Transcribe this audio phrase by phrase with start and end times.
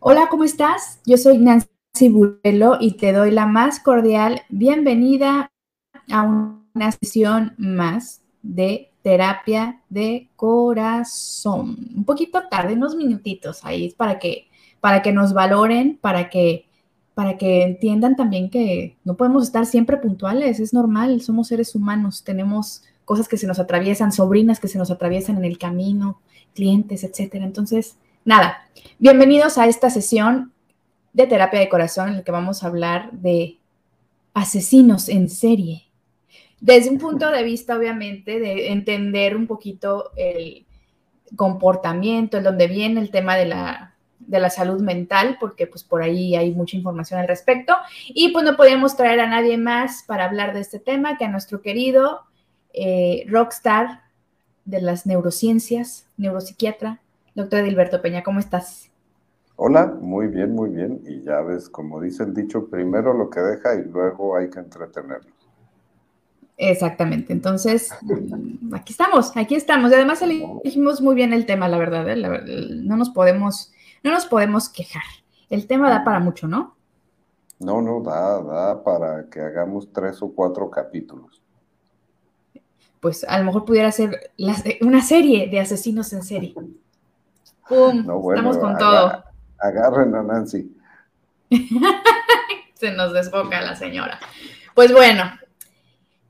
[0.00, 1.00] Hola, ¿cómo estás?
[1.04, 5.50] Yo soy Nancy Burelo y te doy la más cordial bienvenida
[6.08, 11.90] a una sesión más de terapia de corazón.
[11.96, 14.46] Un poquito tarde, unos minutitos ahí para que
[14.80, 16.66] para que nos valoren, para que
[17.14, 22.22] para que entiendan también que no podemos estar siempre puntuales, es normal, somos seres humanos,
[22.22, 26.20] tenemos cosas que se nos atraviesan, sobrinas que se nos atraviesan en el camino,
[26.54, 27.44] clientes, etcétera.
[27.44, 27.96] Entonces,
[28.28, 28.68] nada,
[28.98, 30.52] bienvenidos a esta sesión
[31.14, 33.56] de terapia de corazón en la que vamos a hablar de
[34.34, 35.86] asesinos en serie.
[36.60, 40.66] Desde un punto de vista, obviamente, de entender un poquito el
[41.36, 46.02] comportamiento, el donde viene el tema de la de la salud mental, porque pues por
[46.02, 47.74] ahí hay mucha información al respecto.
[48.08, 51.30] Y pues no podíamos traer a nadie más para hablar de este tema que a
[51.30, 52.24] nuestro querido
[52.74, 54.02] eh, rockstar
[54.66, 57.00] de las neurociencias, neuropsiquiatra,
[57.38, 58.22] doctor Edilberto Peña.
[58.22, 58.90] ¿Cómo estás?
[59.56, 61.00] Hola, muy bien, muy bien.
[61.06, 64.58] Y ya ves, como dice el dicho, primero lo que deja y luego hay que
[64.58, 65.32] entretenerlo.
[66.56, 67.32] Exactamente.
[67.32, 67.90] Entonces,
[68.72, 69.90] aquí estamos, aquí estamos.
[69.90, 72.08] Y además elegimos muy bien el tema, la verdad.
[72.08, 72.16] ¿eh?
[72.84, 75.02] no nos podemos no nos podemos quejar.
[75.50, 76.76] El tema da para mucho, ¿no?
[77.58, 81.42] No, no, da, da para que hagamos tres o cuatro capítulos.
[83.00, 84.32] Pues a lo mejor pudiera ser
[84.80, 86.54] una serie de asesinos en serie.
[87.68, 87.98] ¡Pum!
[88.00, 89.24] Estamos con todo.
[89.58, 90.74] Agarren a Nancy.
[92.74, 94.18] Se nos desboca la señora.
[94.74, 95.24] Pues bueno,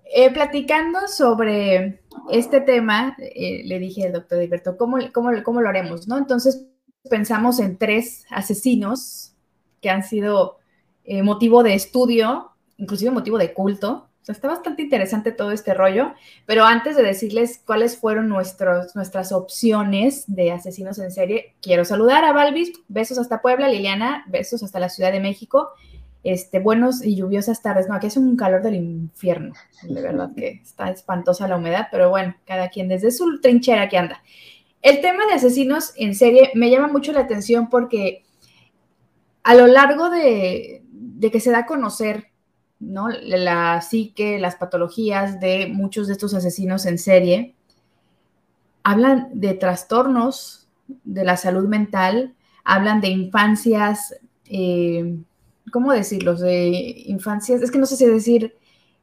[0.04, 5.68] eh, platicando sobre este tema, eh, le dije al doctor Alberto, ¿cómo, cómo, ¿cómo lo
[5.68, 6.08] haremos?
[6.08, 6.16] ¿no?
[6.16, 6.66] Entonces,
[7.10, 9.34] pensamos en tres asesinos
[9.80, 10.58] que han sido
[11.04, 14.07] eh, motivo de estudio, inclusive motivo de culto.
[14.26, 16.12] Está bastante interesante todo este rollo,
[16.44, 22.24] pero antes de decirles cuáles fueron nuestros, nuestras opciones de asesinos en serie, quiero saludar
[22.24, 25.70] a Balvis, besos hasta Puebla, Liliana, besos hasta la Ciudad de México,
[26.24, 30.60] este, buenos y lluviosas tardes, no, aquí es un calor del infierno, de verdad que
[30.62, 34.22] está espantosa la humedad, pero bueno, cada quien desde su trinchera que anda.
[34.82, 38.24] El tema de asesinos en serie me llama mucho la atención porque
[39.42, 40.82] a lo largo de,
[41.32, 42.28] que se da a conocer
[42.80, 43.08] ¿no?
[43.08, 47.54] la psique, las patologías de muchos de estos asesinos en serie,
[48.82, 50.68] hablan de trastornos
[51.04, 52.34] de la salud mental,
[52.64, 54.14] hablan de infancias,
[54.46, 55.18] eh,
[55.72, 56.34] ¿cómo decirlo?
[56.34, 58.54] De infancias, es que no sé si decir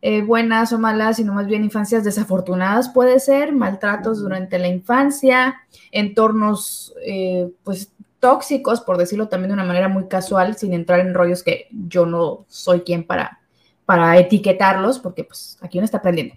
[0.02, 5.56] eh, buenas o malas, sino más bien infancias desafortunadas, puede ser, maltratos durante la infancia,
[5.92, 11.14] entornos eh, pues tóxicos, por decirlo también de una manera muy casual, sin entrar en
[11.14, 13.40] rollos que yo no soy quien para,
[13.86, 16.36] para etiquetarlos, porque pues aquí uno está aprendiendo.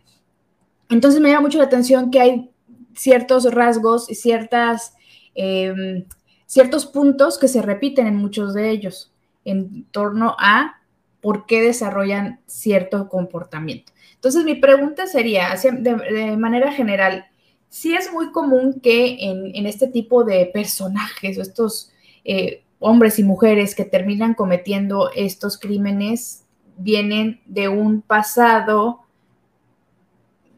[0.90, 2.50] Entonces me llama mucho la atención que hay
[2.94, 4.94] ciertos rasgos y ciertas,
[5.34, 6.04] em,
[6.46, 9.12] ciertos puntos que se repiten en muchos de ellos
[9.44, 10.80] en torno a
[11.20, 13.92] por qué desarrollan cierto comportamiento.
[14.14, 17.26] Entonces, mi pregunta sería, de, manera general,
[17.68, 21.92] si es muy común que en, este tipo de personajes estos
[22.24, 26.44] eh, hombres y mujeres que terminan cometiendo estos crímenes
[26.78, 29.00] vienen de un pasado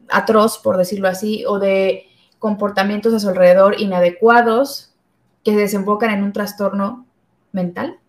[0.09, 2.05] atroz, por decirlo así, o de
[2.39, 4.93] comportamientos a su alrededor inadecuados
[5.43, 7.05] que desembocan en un trastorno
[7.51, 7.99] mental?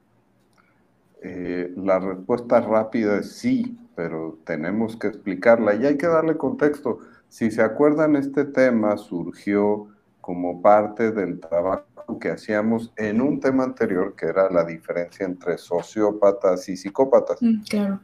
[1.23, 6.99] Eh, la respuesta rápida es sí, pero tenemos que explicarla y hay que darle contexto.
[7.29, 9.89] Si se acuerdan, este tema surgió
[10.23, 11.85] como parte del trabajo
[12.19, 17.43] que hacíamos en un tema anterior, que era la diferencia entre sociópatas y psicópatas.
[17.43, 18.01] Mm, claro.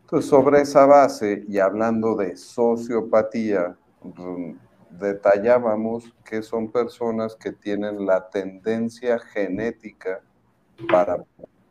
[0.00, 4.52] Entonces, sobre esa base y hablando de sociopatía, mm,
[4.98, 10.22] detallábamos que son personas que tienen la tendencia genética
[10.90, 11.22] para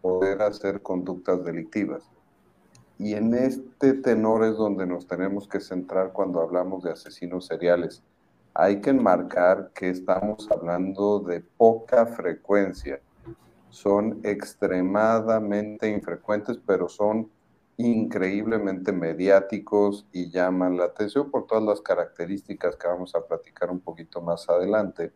[0.01, 2.03] poder hacer conductas delictivas.
[2.99, 8.03] Y en este tenor es donde nos tenemos que centrar cuando hablamos de asesinos seriales.
[8.55, 12.99] Hay que enmarcar que estamos hablando de poca frecuencia.
[13.69, 17.29] Son extremadamente infrecuentes, pero son
[17.77, 23.81] increíblemente mediáticos y llaman la atención por todas las características que vamos a platicar un
[23.81, 25.11] poquito más adelante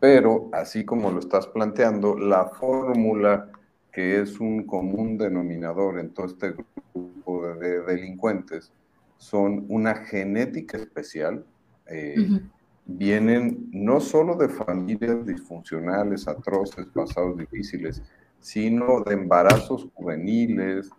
[0.00, 3.50] pero así como lo estás planteando, la fórmula
[3.92, 6.54] que es un común denominador en todo este
[6.94, 8.72] grupo de, delincuentes
[9.20, 11.44] son una genética especial.
[11.86, 12.40] Eh,
[12.86, 18.02] vienen no solo de familias disfuncionales, atroces, pasados difíciles,
[18.40, 20.90] sino de embarazos juveniles,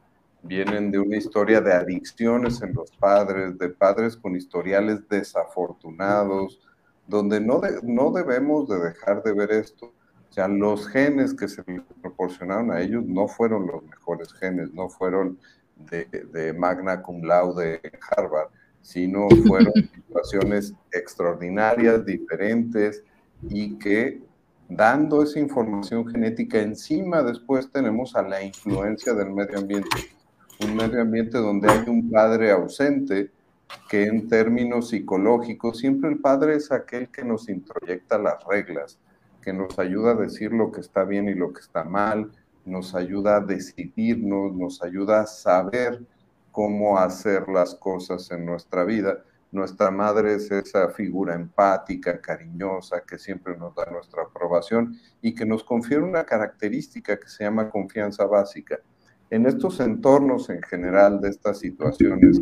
[0.44, 6.62] vienen de una historia de adicciones en los padres, de padres con historiales desafortunados,
[7.08, 9.88] donde no, no debemos de dejar de ver esto,
[10.30, 11.64] O sea, los genes que se
[12.02, 15.40] proporcionaron a ellos no fueron los mejores genes, no fueron
[15.90, 18.50] de, de magna cum laude en Harvard,
[18.82, 23.04] sino fueron situaciones extraordinarias, diferentes
[23.50, 24.22] y que
[24.70, 29.90] dando esa información genética encima después tenemos a la influencia del medio ambiente.
[30.64, 33.32] Un medio ambiente donde hay un padre ausente
[33.90, 39.00] que en términos psicológicos siempre el padre es aquel que nos introyecta las reglas,
[39.42, 42.32] que nos ayuda a decir lo que está bien y lo que está mal,
[42.66, 46.06] nos ayuda a decidirnos, nos ayuda a saber
[46.52, 49.24] cómo hacer las cosas en nuestra vida.
[49.52, 55.46] Nuestra madre es esa figura empática, cariñosa, que siempre nos da nuestra aprobación y que
[55.46, 58.80] nos confiere una característica que se llama confianza básica.
[59.30, 62.42] En estos entornos en general de estas situaciones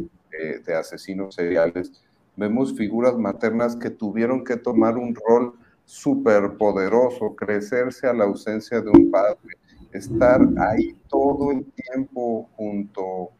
[0.65, 1.91] de asesinos seriales,
[2.35, 5.53] vemos figuras maternas que tuvieron que tomar un rol
[5.85, 9.57] súper poderoso, crecerse a la ausencia de un padre,
[9.91, 13.31] estar ahí todo el tiempo junto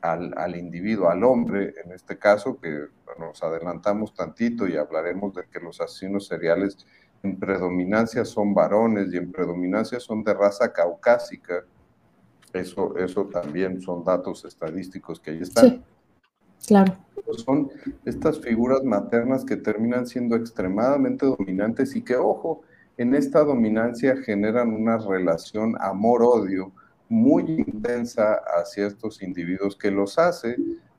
[0.00, 2.86] al, al, individuo, al hombre, en este caso, que
[3.18, 6.86] nos adelantamos tantito y hablaremos de que los asesinos seriales
[7.22, 11.64] en predominancia son varones y en predominancia son de raza caucásica.
[12.52, 15.82] Eso, eso también son datos estadísticos que ahí están.
[16.66, 16.94] Claro.
[17.44, 17.70] Son
[18.04, 22.62] estas figuras maternas que terminan siendo extremadamente dominantes y que, ojo,
[22.96, 26.72] en esta dominancia generan una relación amor-odio
[27.08, 30.56] muy intensa hacia estos individuos que los hace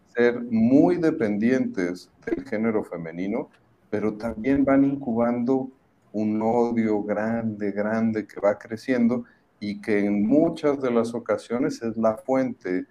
[0.07, 3.49] ser muy dependientes del género femenino,
[3.89, 5.69] pero también van incubando
[6.13, 9.25] un odio grande, grande que va creciendo
[9.59, 12.85] y que en muchas de las ocasiones es la fuente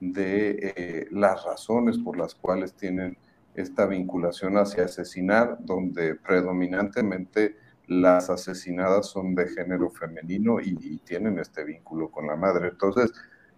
[0.00, 3.16] de eh, las razones por las cuales tienen
[3.54, 7.56] esta vinculación hacia asesinar, donde predominantemente
[7.86, 12.68] las asesinadas son de género femenino y, tienen este vínculo con la madre.
[12.68, 13.12] Entonces,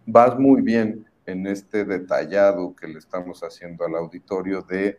[0.07, 4.99] vas muy bien en este detallado que le estamos haciendo al auditorio de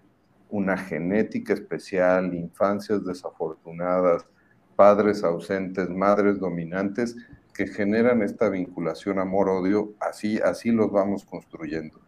[0.50, 4.26] una genética especial, infancias desafortunadas,
[4.76, 7.16] padres ausentes, madres dominantes,
[7.54, 12.00] que generan esta vinculación amor-odio, así, así los vamos construyendo.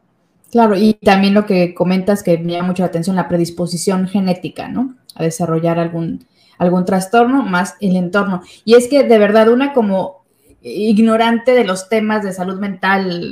[0.52, 4.70] Claro, y también lo que comentas que me llama mucho la atención, la predisposición genética,
[4.70, 4.96] ¿no?
[5.16, 6.26] A desarrollar algún,
[6.58, 8.42] algún trastorno más el entorno.
[8.66, 10.26] Y es que de verdad una como
[10.62, 13.32] ignorante de los temas de salud mental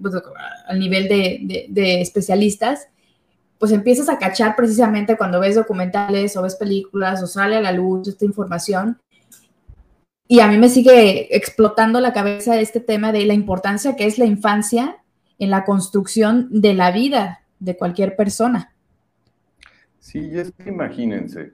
[0.00, 0.14] pues,
[0.66, 2.88] al nivel de, especialistas,
[3.58, 7.72] pues empiezas a cachar precisamente cuando ves documentales o ves películas o sale a la
[7.72, 8.98] luz esta información
[10.28, 14.18] y a mí me sigue explotando la cabeza este tema de la importancia que es
[14.18, 14.96] la infancia
[15.38, 18.74] en la construcción de la vida de cualquier persona.
[20.00, 21.52] Sí, es que imagínense,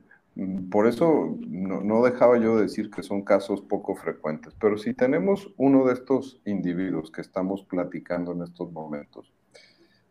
[0.70, 5.52] por eso no, dejaba yo de decir que son casos poco frecuentes, pero si tenemos
[5.58, 9.32] uno de estos individuos que estamos platicando en estos momentos,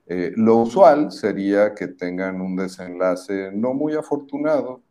[0.06, 4.82] eh, lo usual sería que tengan un desenlace no muy afortunado,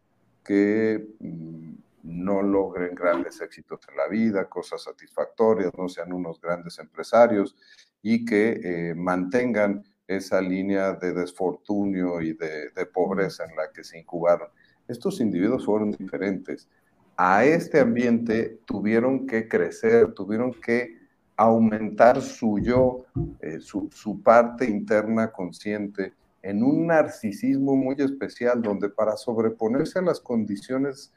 [0.45, 6.79] que mm, no logren grandes éxitos en la vida, cosas satisfactorias, no sean unos grandes
[6.79, 7.55] empresarios
[8.03, 13.85] y que eh, mantengan esa línea de desfortunio y de, de, pobreza en la que
[13.85, 14.49] se incubaron.
[14.91, 16.69] Estos individuos fueron diferentes.
[17.17, 20.99] A este ambiente tuvieron que crecer, tuvieron que
[21.37, 23.05] aumentar su yo,
[23.41, 26.13] eh, su, parte interna consciente,
[26.43, 31.13] en un narcisismo muy especial, donde para sobreponerse a las condiciones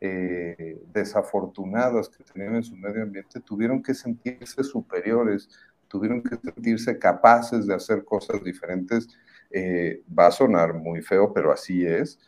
[0.00, 5.50] eh, desafortunadas que tenían en su medio ambiente tuvieron que sentirse superiores,
[5.88, 9.08] tuvieron que sentirse capaces de hacer cosas diferentes.
[9.50, 12.18] Eh, va a sonar muy feo, pero así es.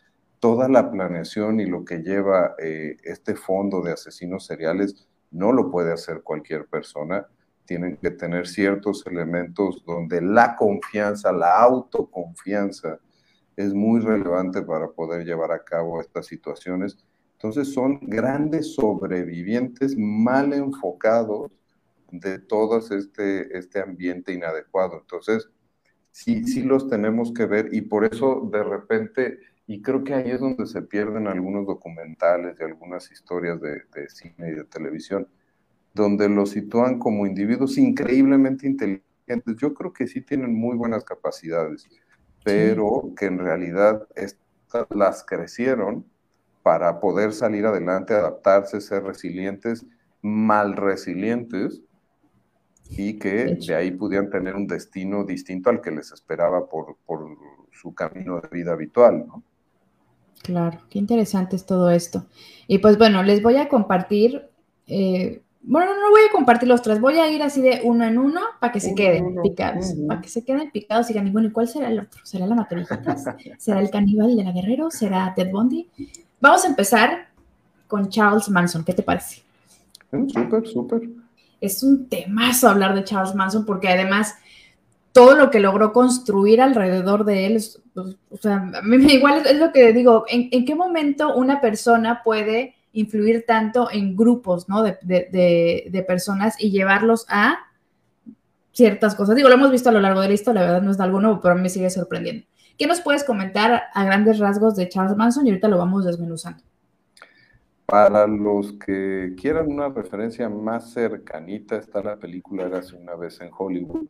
[0.40, 5.70] Toda la planeación y lo que lleva eh, este fondo de asesinos seriales no lo
[5.70, 7.28] puede hacer cualquier persona.
[7.64, 12.98] Tienen que tener ciertos elementos donde la confianza, la autoconfianza
[13.54, 16.96] es muy relevante para poder llevar a cabo estas situaciones
[17.42, 21.50] entonces son grandes sobrevivientes mal enfocados
[22.12, 24.98] de todo este, este ambiente inadecuado.
[25.00, 25.48] Entonces,
[26.10, 29.38] sí, sí los tenemos que ver y por eso de repente,
[29.70, 34.08] y creo que ahí es donde se pierden algunos documentales y algunas historias de, de
[34.08, 35.28] cine y de televisión,
[35.94, 39.56] donde los sitúan como individuos increíblemente inteligentes.
[39.58, 41.88] Yo creo que sí tienen muy buenas capacidades,
[42.42, 43.14] pero sí.
[43.14, 46.04] que en realidad estas las crecieron
[46.64, 49.86] para poder salir adelante, adaptarse, ser resilientes,
[50.20, 51.80] mal resilientes
[52.88, 57.24] y que de ahí pudieran tener un destino distinto al que les esperaba por, por
[57.70, 59.44] su camino de vida habitual, ¿no?
[60.42, 62.26] Claro, qué interesante es todo esto.
[62.66, 64.48] Y pues bueno, les voy a compartir,
[64.86, 68.16] eh, bueno, no voy a compartir los tres, voy a ir así de uno en
[68.18, 71.52] uno para que se queden picados, para que se queden picados y digan, bueno, ¿y
[71.52, 72.24] cuál será el otro?
[72.24, 72.68] ¿Será la?
[73.58, 74.90] ¿Será el caníbal de la Guerrero?
[74.90, 75.88] ¿Será Ted Bundy?
[76.40, 77.28] Vamos a empezar
[77.86, 79.42] con Charles Manson, ¿qué te parece?
[80.12, 81.02] Mm, súper, súper.
[81.60, 84.36] Es un temazo hablar de Charles Manson porque además
[85.12, 87.52] todo lo que logró construir alrededor de él,
[87.94, 92.22] pues, o sea, a mí igual es, lo que digo, ¿en, qué momento una persona
[92.22, 94.82] puede influir tanto en grupos, ¿no?
[94.82, 97.58] De, de, personas y llevarlos a
[98.72, 99.36] ciertas cosas.
[99.36, 101.20] Digo, lo hemos visto a lo largo de la historia, la verdad no es algo
[101.20, 102.46] nuevo, pero a mí me sigue sorprendiendo.
[102.78, 105.46] ¿Qué nos puedes comentar a grandes rasgos de Charles Manson?
[105.46, 106.62] Y ahorita lo vamos desmenuzando.
[107.84, 113.50] Para los que quieran una referencia más cercanita, está la película Érase una vez en
[113.56, 114.06] Hollywood,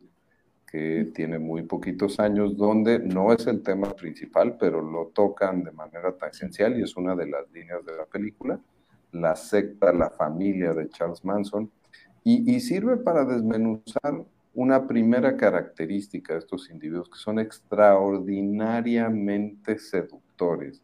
[0.71, 5.71] que tiene muy poquitos años, donde no es el tema principal, pero lo tocan de
[5.71, 8.59] manera tan esencial y es una de las líneas de la película,
[9.11, 11.69] la secta, la familia de Charles Manson,
[12.23, 14.23] y, y sirve para desmenuzar
[14.53, 20.81] una primera característica de estos individuos que son extraordinariamente seductores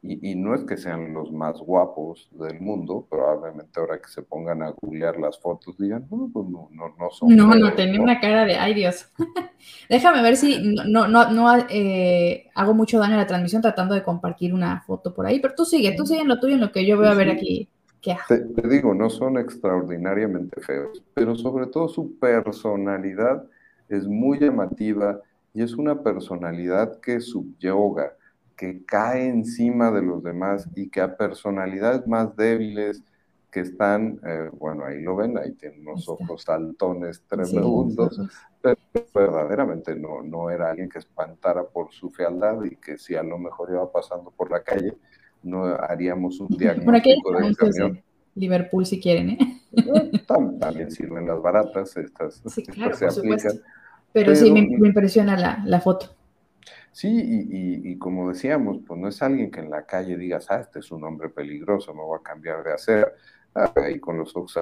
[0.00, 4.62] y, no es que sean los más guapos del mundo, probablemente ahora que se pongan
[4.62, 7.34] a googlear las fotos digan, no, pues no, no, no son.
[7.34, 9.10] No, no, tenía una cara de, ay Dios.
[9.88, 14.04] Déjame ver si no, no, no eh, hago mucho daño a la transmisión tratando de
[14.04, 16.70] compartir una foto por ahí, pero tú sigue, tú sigue en lo tuyo, en lo
[16.70, 17.68] que yo voy a ver aquí.
[18.00, 23.42] ¿Qué te, te digo, no son extraordinariamente feos, pero sobre todo su personalidad
[23.88, 25.20] es muy llamativa
[25.52, 28.12] y es una personalidad que subyoga
[28.58, 33.04] que cae encima de los demás y que a personalidades más débiles
[33.52, 38.20] que están, eh, bueno, ahí lo ven, ahí tienen unos ojos saltones tremendos,
[38.60, 38.76] pero
[39.14, 43.38] verdaderamente no, no era alguien que espantara por su fealdad y que si a lo
[43.38, 44.94] mejor iba pasando por la calle,
[45.44, 48.02] no haríamos un diagnóstico de camión.
[48.34, 49.62] Liverpool si quieren, ¿eh?
[50.26, 53.60] También sirven las baratas, estas, se aplican.
[54.12, 56.17] Pero, sí, me, impresiona la, la foto.
[56.98, 60.80] Sí, y, como decíamos, pues no es alguien que en la calle digas, ah, este
[60.80, 63.14] es un hombre peligroso, me voy a cambiar de hacer,
[63.76, 64.58] ahí con los ojos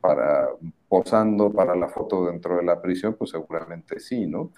[0.00, 0.48] para
[0.88, 4.50] posando para la foto dentro de la prisión, pues seguramente sí, ¿no?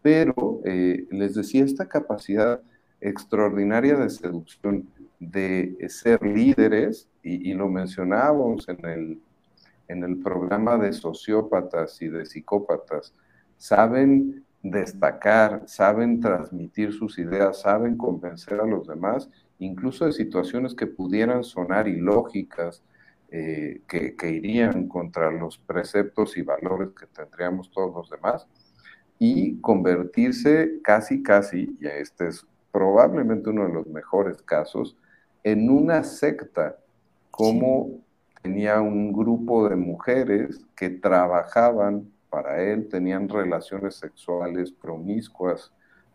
[0.00, 2.62] Pero eh, les decía, esta capacidad
[3.02, 4.88] extraordinaria de seducción,
[5.20, 9.20] de ser líderes, y, y lo mencionábamos en el,
[9.88, 13.14] en el programa de sociópatas y de psicópatas,
[13.58, 19.28] saben destacar, saben transmitir sus ideas, saben convencer a los demás,
[19.58, 22.82] incluso de situaciones que pudieran sonar ilógicas,
[23.30, 28.46] eh, que, irían contra los preceptos y valores que tendríamos todos los demás,
[29.18, 34.96] y convertirse casi, casi, y este es probablemente uno de los mejores casos,
[35.42, 36.76] en una secta,
[37.30, 38.02] como
[38.42, 45.70] tenía un grupo de mujeres que trabajaban para él, tenían relaciones sexuales promiscuas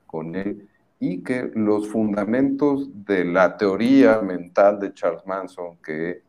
[0.08, 0.68] con él
[1.00, 6.24] y que los fundamentos de la teoría mental de Charles Manson, que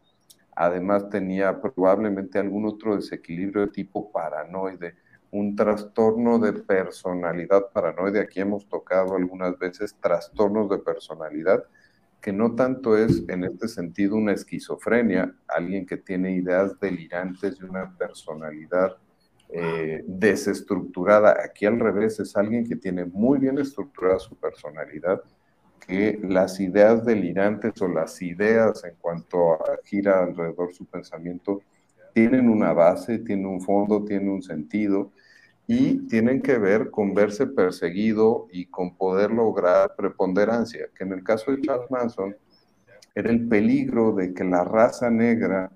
[0.55, 4.95] además tenía probablemente algún otro desequilibrio de tipo paranoide,
[5.31, 11.65] un trastorno de personalidad paranoide, aquí hemos tocado algunas veces trastornos de personalidad,
[12.21, 17.65] que no tanto es en este sentido una esquizofrenia, alguien que tiene ideas delirantes de
[17.65, 18.99] una personalidad
[19.51, 21.37] eh, desestructurada.
[21.45, 25.23] Aquí al revés, es alguien que tiene muy bien estructurada su personalidad,
[25.87, 31.63] que las ideas delirantes o las ideas en cuanto gira alrededor su pensamiento
[32.13, 35.13] tienen una base, tienen un fondo, tienen un sentido
[35.67, 41.23] y tienen que ver con verse perseguido y con poder lograr preponderancia, que en el
[41.23, 42.37] caso de Charles Manson
[43.15, 45.71] era el peligro de que la raza negra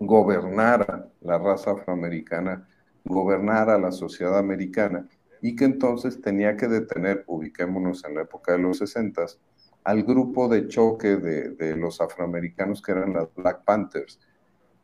[0.00, 2.66] gobernara la raza afroamericana,
[3.04, 5.06] gobernara la sociedad americana
[5.42, 9.26] y que entonces tenía que detener, ubiquémonos en la época de los 60,
[9.84, 14.18] al grupo de choque de, los afroamericanos que eran las Black Panthers.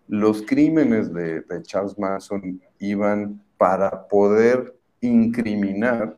[0.06, 6.16] Los crímenes de, Charles Manson iban para poder incriminar,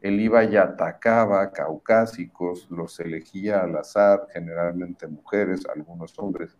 [0.00, 6.56] él iba y atacaba caucásicos, los elegía al azar, generalmente mujeres, algunos hombres,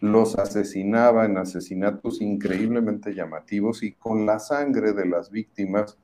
[0.00, 5.98] los asesinaba en asesinatos increíblemente llamativos y con la sangre de las víctimas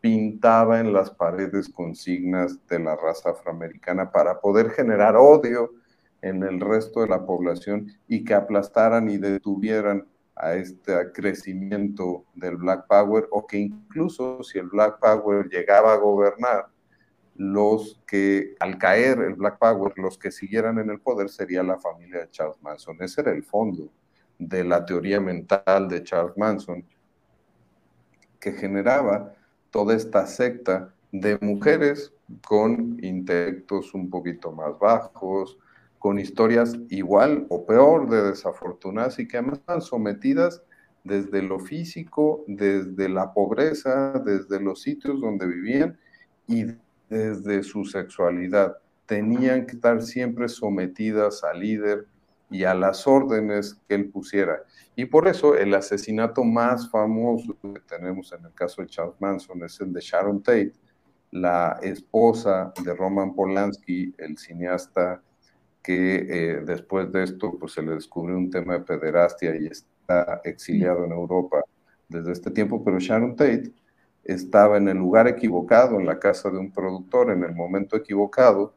[0.00, 5.72] pintaba en las paredes consignas de la raza afroamericana para poder generar odio
[6.20, 12.56] en el resto de la población y que aplastaran y detuvieran a este crecimiento del
[12.56, 16.66] Black Power o que incluso si el Black Power llegaba a gobernar,
[17.38, 21.78] los que al caer el Black Power, los que siguieran en el poder sería la
[21.78, 22.96] familia de Charles Manson.
[23.00, 23.88] Ese era el fondo
[24.38, 26.84] de la teoría mental de Charles Manson,
[28.40, 29.34] que generaba
[29.70, 32.12] toda esta secta de mujeres
[32.46, 35.58] con intelectos un poquito más bajos,
[36.00, 40.62] con historias igual o peor de desafortunadas y que además están sometidas
[41.04, 45.98] desde lo físico, desde la pobreza, desde los sitios donde vivían
[46.48, 46.66] y
[47.08, 48.76] desde su sexualidad.
[49.06, 52.06] Tenían que estar siempre sometidas al líder
[52.50, 54.62] y a las órdenes que él pusiera.
[54.96, 59.62] Y por eso el asesinato más famoso que tenemos en el caso de Charles Manson
[59.64, 60.72] es el de Sharon Tate,
[61.30, 65.22] la esposa de Roman Polanski, el cineasta
[65.82, 70.40] que eh, después de esto pues, se le descubrió un tema de pederastia y está
[70.44, 71.62] exiliado en Europa
[72.08, 73.72] desde este tiempo, pero Sharon Tate
[74.28, 78.74] estaba en el lugar equivocado, en la casa de un productor, en el momento equivocado,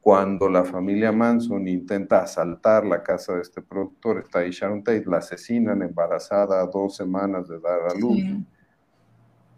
[0.00, 5.04] cuando la familia Manson intenta asaltar la casa de este productor, está ahí Sharon Tate,
[5.06, 8.20] la asesinan embarazada a dos semanas de dar a luz.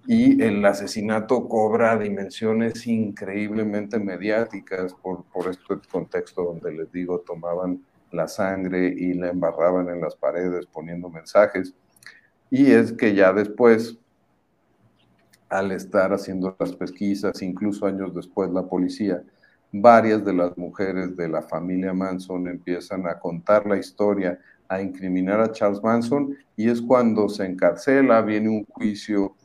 [0.06, 7.82] Y el asesinato cobra dimensiones increíblemente mediáticas por, por este contexto donde les digo, tomaban
[8.12, 11.74] la sangre y la embarraban en las paredes poniendo mensajes.
[12.50, 13.98] Y es que ya después
[15.54, 19.23] al estar haciendo las pesquisas, incluso años después la policía,
[19.70, 24.37] varias de las mujeres de la familia Manson empiezan a contar la historia,
[24.68, 29.37] a incriminar a Charles Manson y es cuando se encarcela, viene un juicio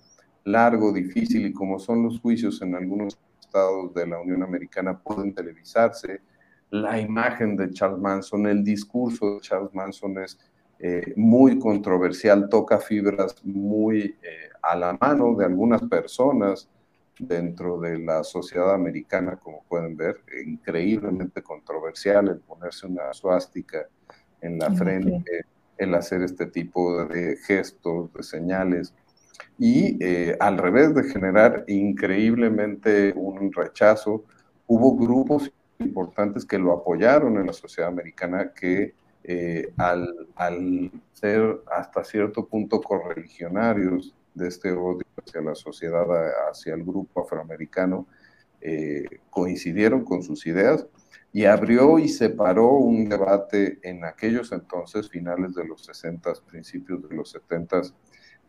[0.46, 5.32] largo, difícil y como son los juicios en algunos estados de la Unión Americana pueden
[5.32, 6.22] televisarse,
[6.72, 10.40] la imagen de Charles Manson, el discurso de Charles Manson es
[10.80, 16.70] eh, muy controversial, toca fibras muy eh, a la mano de algunas personas
[17.20, 23.88] dentro de la sociedad americana, como pueden ver, increíblemente controversial el ponerse una suástica
[24.42, 25.46] en la frente,
[25.78, 28.94] el hacer este tipo de gestos, de señales,
[29.58, 34.24] y eh, al revés de generar increíblemente un rechazo,
[34.68, 41.62] hubo grupos importantes que lo apoyaron en la sociedad americana que eh, al, al, ser
[41.72, 46.06] hasta cierto punto correligionarios de este odio hacia la sociedad,
[46.50, 48.08] hacia el grupo afroamericano,
[48.62, 50.86] eh, coincidieron con sus ideas
[51.32, 57.16] y abrió y separó un debate en aquellos entonces, finales de los 60, principios de
[57.16, 57.82] los 70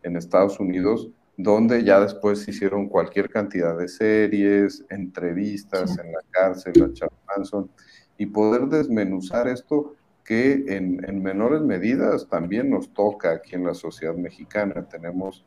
[0.03, 6.19] en Estados Unidos, donde ya después se hicieron cualquier cantidad de series, entrevistas en la
[6.31, 7.71] cárcel a Charles Manson,
[8.17, 14.15] y poder desmenuzar esto que en, menores medidas también nos toca aquí en la sociedad
[14.15, 14.87] mexicana.
[14.87, 15.45] Tenemos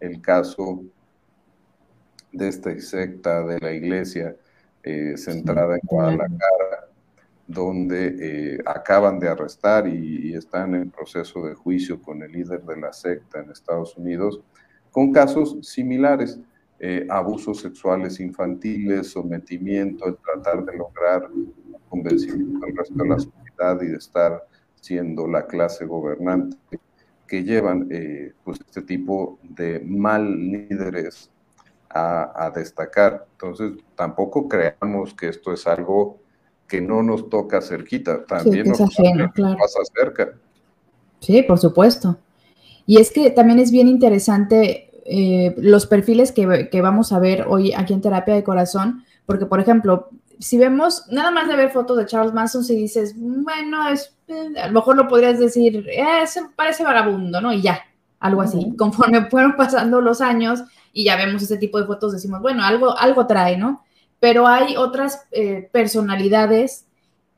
[0.00, 0.84] el caso
[2.32, 4.36] de esta secta de la iglesia
[4.82, 6.88] eh, centrada en Guadalajara,
[7.46, 12.76] donde eh, acaban de arrestar y, están en proceso de juicio con el líder de
[12.76, 14.40] la secta en Estados Unidos,
[14.90, 16.38] con casos similares,
[16.78, 21.30] eh, abusos sexuales infantiles, sometimiento, el tratar de lograr
[21.88, 26.58] convencimiento del resto de la sociedad y de estar siendo la clase gobernante
[27.26, 31.30] que llevan eh, pues este tipo de mal líderes
[31.90, 33.26] a, destacar.
[33.32, 36.18] Entonces, tampoco creamos que esto es algo
[36.68, 40.34] que no nos toca cerquita, también nos, pasa cerca.
[41.20, 42.18] Sí, por supuesto.
[42.86, 47.46] Y es que también es bien interesante eh, los perfiles que, que, vamos a ver
[47.48, 51.70] hoy aquí en Terapia de Corazón, porque, por ejemplo, si vemos, nada más de ver
[51.70, 56.24] fotos de Charles Manson, si dices, bueno, es, a lo mejor lo podrías decir, eh,
[56.54, 57.52] parece vagabundo, ¿no?
[57.52, 57.80] Y ya,
[58.20, 58.74] algo así.
[58.76, 60.62] Conforme fueron pasando los años
[60.92, 63.84] y ya vemos ese tipo de fotos, decimos, bueno, algo, algo trae, ¿no?
[64.20, 66.86] Pero hay otras eh, personalidades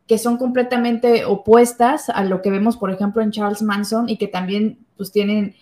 [0.07, 4.29] que son completamente opuestas a lo que vemos, por ejemplo, en Charles Manson y que
[4.29, 5.55] también, pues, tienen,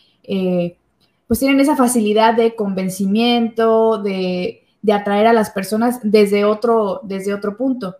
[1.26, 7.34] pues, tienen esa facilidad de convencimiento, de de atraer a las personas desde otro, desde
[7.34, 7.96] otro punto.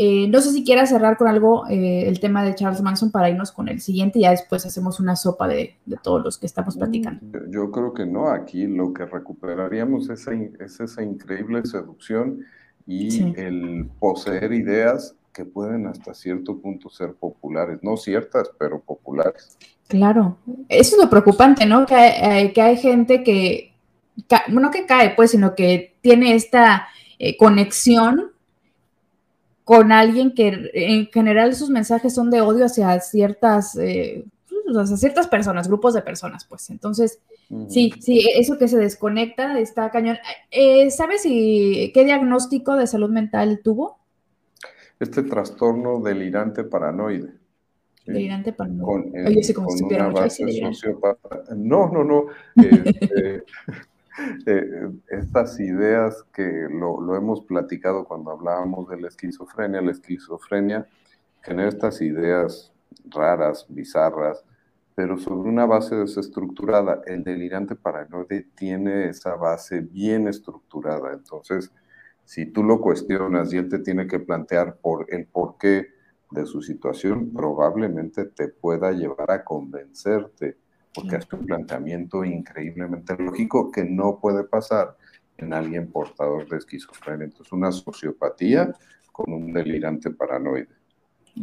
[0.00, 3.30] Eh, no sé si quieras cerrar con algo eh, el tema de Charles Manson para
[3.30, 6.76] irnos con el siguiente y ya después hacemos una sopa de, todos los que estamos
[6.76, 7.20] mm, platicando.
[7.50, 12.44] Yo creo que no, aquí lo que recuperaríamos es, es esa increíble seducción
[12.86, 19.58] y el poseer ideas que pueden hasta cierto punto ser populares, no ciertas, pero populares.
[19.88, 20.36] Claro,
[20.68, 21.86] eso es lo preocupante, ¿no?
[21.86, 23.74] Que eh, que hay gente que
[24.48, 26.86] no que cae, pues, sino que tiene esta
[27.18, 28.30] eh, conexión
[29.68, 34.96] con alguien que en general sus mensajes son de odio hacia ciertas, eh, pues, hacia
[34.96, 36.70] ciertas personas, grupos de personas, pues.
[36.70, 37.20] Entonces,
[37.68, 40.16] Sí, sí, e, eso que se desconecta está cañón.
[40.50, 43.98] Eh, ¿Sabes si, qué diagnóstico de salud mental tuvo?
[44.98, 47.34] Este trastorno delirante paranoide.
[48.06, 49.12] Delirante paranoide.
[49.12, 50.46] Con, Oye, sí, como una base.
[51.54, 52.26] No, no, no.
[52.56, 53.44] Este,
[54.46, 60.86] eh, estas ideas que lo, lo, hemos platicado cuando hablábamos de la esquizofrenia, la esquizofrenia
[61.42, 62.72] genera estas ideas
[63.04, 64.44] raras, bizarras,
[64.94, 67.02] pero sobre una base desestructurada.
[67.06, 71.12] El delirante paranoide tiene esa base bien estructurada.
[71.12, 71.72] Entonces,
[72.24, 75.88] si tú lo cuestionas y él te tiene que plantear por el porqué
[76.30, 80.58] de su situación, probablemente te pueda llevar a convencerte,
[81.00, 84.96] porque es un planteamiento increíblemente lógico que no puede pasar
[85.36, 87.26] en alguien portador de esquizofrenia.
[87.26, 88.72] Entonces, una sociopatía
[89.12, 90.68] con un delirante paranoide.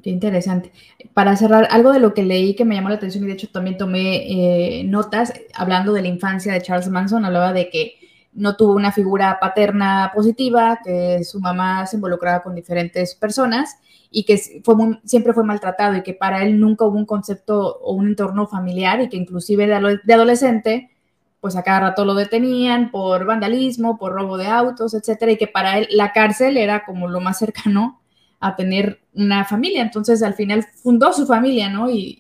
[0.03, 0.71] Qué interesante.
[1.13, 3.47] Para cerrar, algo de lo que leí que me llamó la atención y de hecho
[3.49, 7.95] también tomé eh, notas hablando de la infancia de Charles Manson, hablaba de que
[8.35, 13.77] no tuvo una figura paterna positiva, que su mamá se involucraba con diferentes personas
[14.11, 18.07] y que siempre fue maltratado y que para él nunca hubo un concepto o un
[18.07, 20.91] entorno familiar y que inclusive de, adolescente,
[21.39, 25.47] pues a cada rato lo detenían por vandalismo, por robo de autos, etcétera, y que
[25.47, 28.01] para él la cárcel era como lo más cercano
[28.39, 29.81] a tener una familia.
[29.81, 31.89] Entonces, al final fundó su familia, ¿no?
[31.89, 32.19] Y,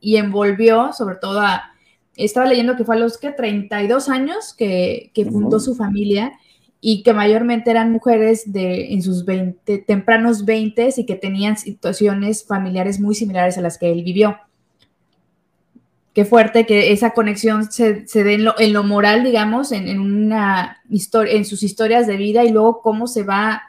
[0.00, 1.72] y, envolvió, sobre todo a,
[2.24, 6.32] estaba leyendo que fue a los que 32 años que, que fundó su familia
[6.80, 12.44] y que mayormente eran mujeres de en sus 20, tempranos 20 y que tenían situaciones
[12.44, 14.36] familiares muy similares a las que él vivió.
[16.12, 19.88] Qué fuerte que esa conexión se, se dé en lo, en lo, moral, digamos, en,
[19.88, 23.62] en una historia, en sus historias de vida y luego cómo se va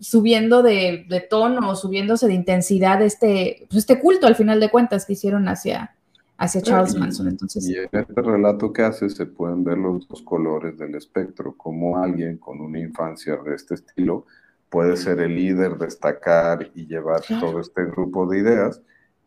[0.00, 5.04] subiendo de, tono o subiéndose de intensidad este, pues este culto al final de cuentas
[5.04, 5.94] que hicieron hacia,
[6.40, 7.28] hacia Charles Manson.
[7.28, 11.54] Entonces, y en este relato que hace se pueden ver los dos colores del espectro,
[11.54, 14.24] como alguien con una infancia de este estilo
[14.70, 18.80] puede ser el líder, destacar y llevar todo este grupo de ideas,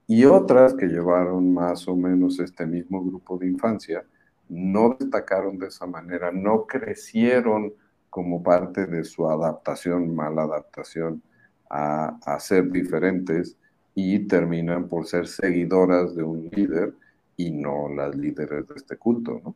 [0.08, 4.04] y otras que llevaron más o menos este mismo grupo de infancia,
[4.49, 7.73] no destacaron de esa manera, no crecieron
[8.10, 11.21] como parte de su adaptación, mala adaptación
[11.69, 13.56] a, a, ser diferentes
[13.93, 16.93] y terminan por ser seguidoras de un líder
[17.38, 19.56] y no las líderes de este culto, ¿no?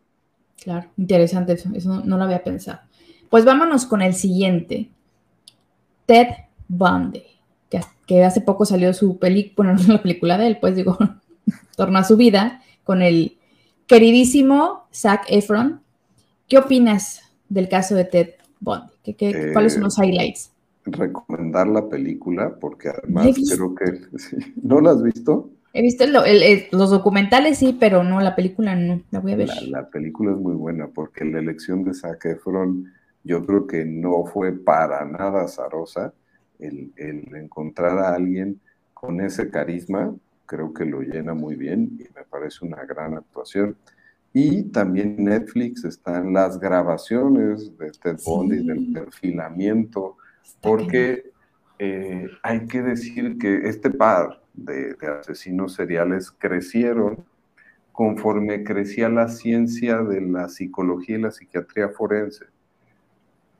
[0.62, 2.80] Claro, interesante eso, eso no, lo había pensado.
[3.30, 4.90] Pues vámonos con el siguiente,
[6.06, 6.28] Ted
[6.68, 7.24] Bundy,
[7.70, 10.98] que, que hace poco salió su película, bueno, no la película de él, pues digo,
[11.76, 13.38] torna su vida, con el
[13.86, 15.82] queridísimo Zac Efron.
[16.48, 18.90] ¿Qué opinas del caso de Ted Bond?
[19.04, 20.52] ¿Qué, cuáles son los eh, highlights?
[20.86, 24.02] Recomendar la película, porque además creo que...
[24.62, 25.50] ¿No la has visto?
[25.74, 29.50] He visto los documentales, sí, pero no, la película no, la voy a ver.
[29.68, 32.92] La, película es muy buena, porque la elección de Zac Efron
[33.24, 36.14] yo creo que no fue para nada azarosa
[36.60, 38.60] el, el encontrar a alguien
[38.94, 43.78] con ese carisma, creo que lo llena muy bien y me parece una gran actuación.
[44.34, 50.18] Y también Netflix están las grabaciones de Ted Bundy, del perfilamiento,
[50.62, 51.32] porque
[51.80, 57.26] eh, hay que decir que este par de, asesinos seriales crecieron
[57.92, 62.46] conforme crecía la ciencia de la psicología y la psiquiatría forense.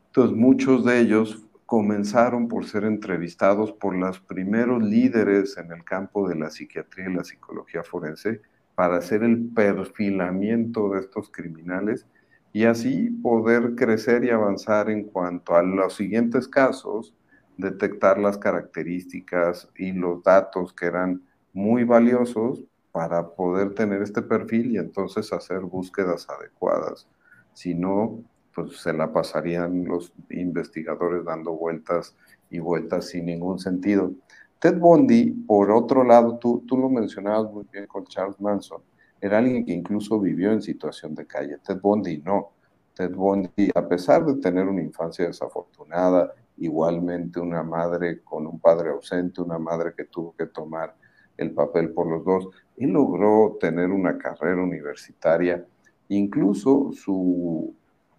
[0.08, 6.28] Entonces muchos de ellos comenzaron por ser entrevistados por los primeros líderes en el campo
[6.28, 8.42] de la psiquiatría y la psicología forense,
[8.78, 12.06] para hacer el perfilamiento de estos criminales
[12.54, 17.16] y así poder crecer y avanzar en cuanto a los siguientes casos,
[17.58, 21.22] detectar las características y los datos que eran
[21.54, 27.08] muy valiosos para poder tener este perfil y entonces hacer búsquedas adecuadas.
[27.54, 32.16] Si no, pues se la pasarían los investigadores dando vueltas
[32.50, 34.14] y vueltas sin ningún sentido.
[34.60, 38.82] Ted Bundy, por otro lado, tú, tú lo mencionabas muy bien con Charles Manson,
[39.22, 41.58] era alguien que incluso vivió en situación de calle.
[41.66, 42.52] Ted Bundy no.
[42.94, 48.90] Ted Bundy, a pesar de tener una infancia desafortunada, igualmente una madre con un padre
[48.90, 50.96] ausente, una madre que tuvo que tomar
[51.38, 55.64] el papel por los dos, él logró tener una carrera universitaria,
[56.10, 57.76] incluso su,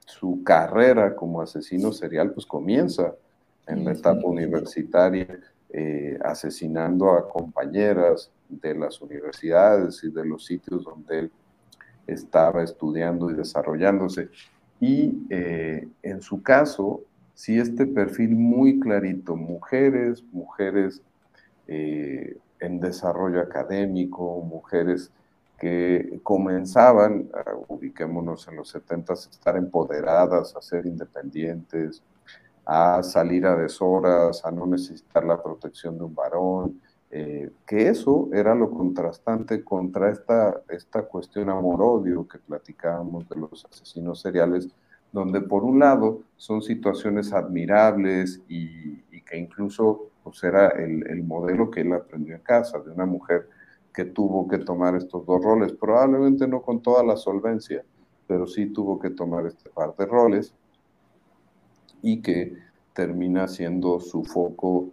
[0.06, 3.14] su carrera como asesino serial pues comienza
[3.66, 10.84] en la etapa universitaria eh, asesinando a compañeras de las universidades y de los sitios
[10.84, 11.32] donde él
[12.06, 14.30] estaba estudiando y desarrollándose.
[14.80, 17.02] Y eh, en su caso,
[17.38, 21.00] sí este perfil muy clarito, mujeres, mujeres
[21.68, 25.12] eh, en desarrollo académico, mujeres
[25.56, 27.30] que comenzaban,
[27.68, 32.02] ubiquémonos en los 70, a estar empoderadas, a ser independientes,
[32.66, 36.80] a salir a deshoras, a no necesitar la protección de un varón,
[37.12, 43.64] eh, que eso era lo contrastante contra esta, esta cuestión amor-odio que platicábamos de los
[43.64, 44.68] asesinos seriales,
[45.12, 51.70] donde por un lado son situaciones admirables y, que incluso pues, era el, el modelo
[51.70, 53.46] que él aprendió en casa, de una mujer
[53.92, 57.84] que tuvo que tomar estos dos roles, probablemente no con toda la solvencia,
[58.26, 60.54] pero sí tuvo que tomar este par de roles
[62.00, 62.56] y que
[62.92, 64.90] termina siendo su foco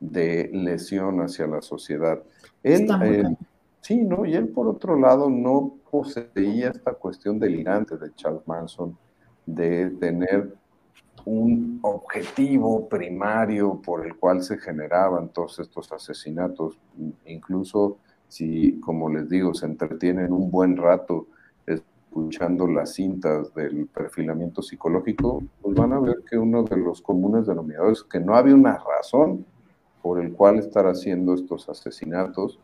[0.00, 2.22] de lesión hacia la sociedad.
[2.62, 3.36] Él, eh,
[3.80, 4.24] sí, ¿no?
[4.24, 8.96] Y él por otro lado no poseía esta cuestión delirante de Charles Manson
[9.46, 10.54] de tener
[11.24, 16.78] un objetivo primario por el cual se generaban todos estos asesinatos,
[17.24, 21.26] incluso si, como les digo, se entretienen un buen rato
[21.66, 27.46] escuchando las cintas del perfilamiento psicológico, pues van a ver que uno de los comunes
[27.46, 29.44] denominadores es que no había una razón
[30.02, 32.60] por el cual estar haciendo estos asesinatos,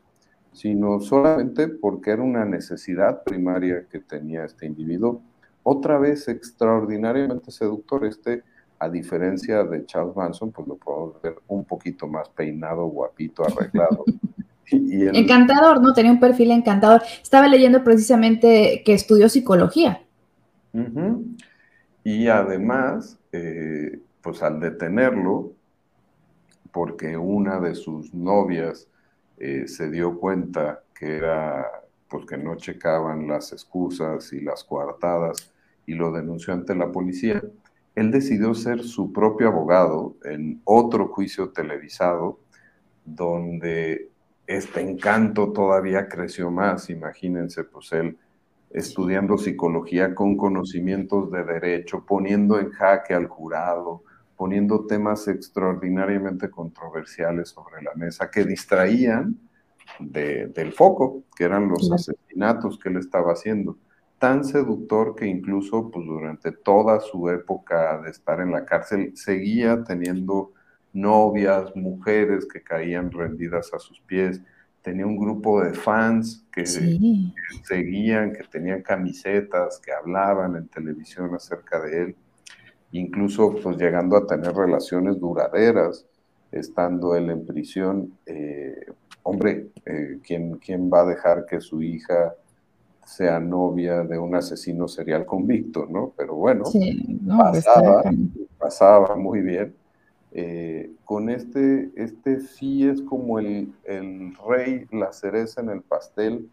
[0.52, 5.20] sino solamente porque era una necesidad primaria que tenía este individuo.
[5.62, 8.42] Otra vez extraordinariamente seductor, este,
[8.78, 14.04] a diferencia de Charles Manson, pues lo podemos ver un poquito más peinado, guapito, arreglado.
[14.70, 15.92] Encantador, ¿no?
[15.92, 17.02] Tenía un perfil encantador.
[17.22, 20.02] Estaba leyendo precisamente que estudió psicología.
[22.02, 25.52] Y además, eh, pues al detenerlo,
[26.72, 28.88] porque una de sus novias
[29.36, 31.66] eh, se dio cuenta que era,
[32.08, 35.51] pues que no checaban las excusas y las coartadas
[35.86, 37.42] y lo denunció ante la policía,
[37.94, 42.38] él decidió ser su propio abogado en otro juicio televisado
[43.04, 44.08] donde
[44.46, 46.88] este encanto todavía creció más.
[46.90, 48.16] Imagínense, pues él
[48.70, 54.02] estudiando psicología con conocimientos de derecho, poniendo en jaque al jurado,
[54.36, 59.38] poniendo temas extraordinariamente controversiales sobre la mesa que distraían
[59.98, 63.76] del foco, que eran los asesinatos que él estaba haciendo.
[64.22, 69.82] Tan seductor que incluso pues, durante toda su época de estar en la cárcel seguía
[69.82, 70.52] teniendo
[70.92, 74.40] novias, mujeres que caían rendidas a sus pies.
[74.80, 76.64] Tenía un grupo de fans que,
[77.64, 82.16] seguían, que tenían camisetas, que hablaban en televisión acerca de él,
[82.92, 86.06] incluso pues llegando a tener relaciones duraderas,
[86.52, 88.16] estando él en prisión.
[88.26, 88.86] Eh,
[89.24, 92.36] hombre, eh, ¿quién, ¿quién va a dejar que su hija
[93.12, 96.14] sea novia de un asesino serial convicto, ¿no?
[96.16, 96.64] Pero bueno,
[97.26, 98.02] pasaba,
[98.58, 99.74] pasaba muy bien.
[100.32, 106.48] Eh, con este, este sí es como el, el, rey, la cereza en el pastel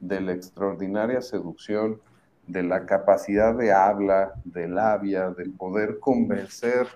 [0.00, 2.00] de la extraordinaria seducción,
[2.48, 6.88] de la capacidad de habla, de labia, de poder convencer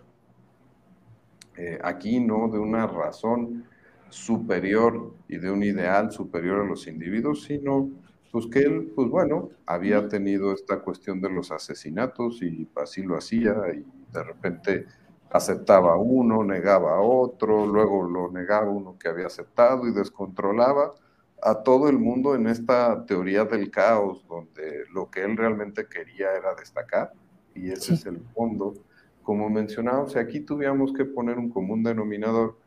[1.57, 2.49] eh, aquí, ¿no?
[2.49, 3.65] De una razón
[4.09, 7.91] superior y de un ideal superior a los individuos, sino
[8.35, 13.17] pues que él, pues bueno, había tenido esta cuestión de los asesinatos y así lo
[13.17, 14.87] hacía y de repente
[15.31, 20.95] aceptaba uno, negaba a otro, luego lo negaba uno que había aceptado y descontrolaba
[21.41, 26.33] a todo el mundo en esta teoría del caos, donde lo que él realmente quería
[26.33, 27.13] era destacar,
[27.55, 28.75] y ese es el fondo.
[29.23, 32.59] Como mencionábamos, aquí tuvíamos que poner un común denominador,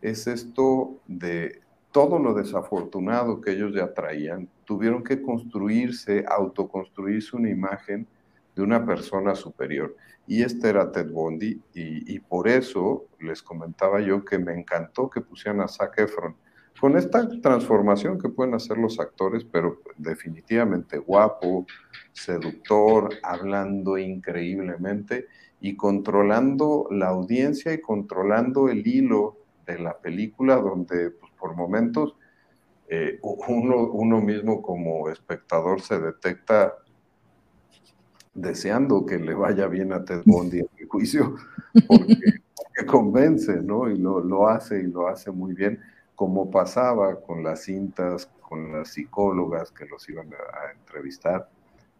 [0.00, 1.60] es esto de
[1.98, 8.06] todo lo desafortunado que ellos ya traían, tuvieron que construirse, autoconstruirse una imagen
[8.54, 9.96] de una persona superior.
[10.24, 15.22] Y este era Ted Bundy, y, por eso les comentaba yo que me encantó que
[15.22, 16.36] pusieran a Zac Efron
[16.80, 21.66] con esta transformación que pueden hacer los actores, pero definitivamente guapo,
[22.12, 25.26] seductor, hablando increíblemente
[25.60, 32.14] y controlando la audiencia y controlando el hilo de la película, donde pues, por momentos
[32.90, 36.74] eh, uno, mismo como espectador se detecta
[38.32, 41.36] deseando que le vaya bien a Ted Bundy en el juicio,
[41.86, 43.90] porque, convence, ¿no?
[43.90, 45.80] Y lo, lo, hace y lo hace muy bien,
[46.14, 51.46] como pasaba con las cintas, con las psicólogas que los iban a, entrevistar,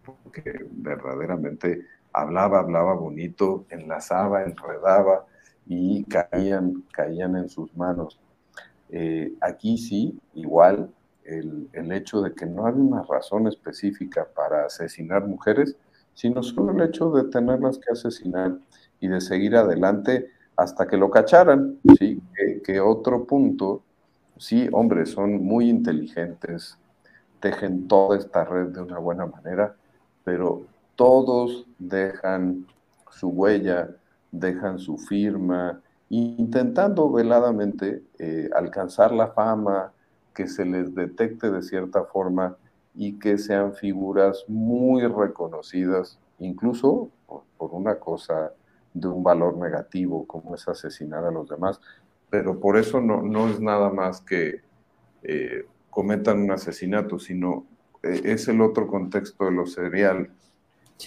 [0.03, 5.27] porque verdaderamente hablaba, hablaba bonito, enlazaba, enredaba
[5.66, 8.18] y caían, caían en sus manos.
[8.90, 10.90] Eh, aquí sí, igual,
[11.24, 15.77] el, hecho de que no había una razón específica para asesinar mujeres,
[16.14, 18.57] sino solo el hecho de tenerlas que asesinar
[19.01, 22.20] y de seguir adelante hasta que lo cacharan, ¿sí?
[22.64, 23.83] Que, otro punto,
[24.37, 26.79] sí, hombre, son muy inteligentes,
[27.40, 29.77] tejen toda esta red de una buena manera,
[30.24, 30.62] pero
[30.96, 32.66] todos dejan
[33.11, 33.90] su huella,
[34.33, 39.92] dejan su firma, intentando veladamente eh, alcanzar la fama,
[40.34, 42.56] que se les detecte de cierta forma
[42.94, 48.52] y que sean figuras muy reconocidas, incluso por, una cosa
[48.94, 51.80] de un valor negativo como es asesinar a los demás.
[52.30, 54.60] Pero por eso no, no es nada más que
[55.22, 57.66] eh, cometan un asesinato, sino
[58.02, 60.30] eh, es el otro contexto de lo serial,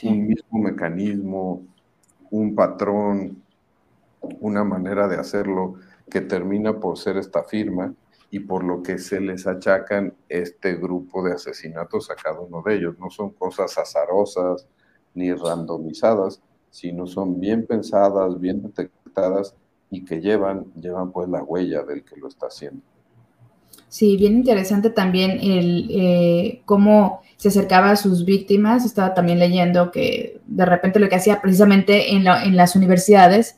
[0.03, 1.63] un mismo mecanismo,
[2.29, 3.41] un patrón,
[4.39, 5.75] una manera de hacerlo
[6.09, 7.93] que termina por ser esta firma
[8.29, 12.75] y por lo que se les achacan este grupo de asesinatos a cada uno de
[12.75, 12.97] ellos.
[12.99, 14.67] No son cosas azarosas
[15.13, 19.55] ni randomizadas, sino son bien pensadas, bien detectadas
[19.89, 22.81] y que llevan, llevan pues la huella del que lo está haciendo.
[23.89, 28.85] Sí, bien interesante también el eh, cómo se acercaba a sus víctimas.
[28.85, 33.57] Estaba también leyendo que de repente lo que hacía precisamente en, las universidades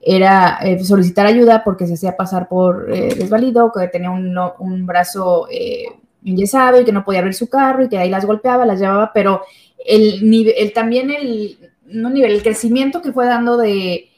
[0.00, 5.46] era eh, solicitar ayuda porque se hacía pasar por eh, desvalido, que tenía un, brazo
[5.50, 5.84] eh,
[6.24, 9.12] enyesado y que no podía abrir su carro y que ahí las golpeaba, las llevaba,
[9.12, 9.42] pero
[9.84, 14.08] el, el también el, nivel, el crecimiento que fue dando de,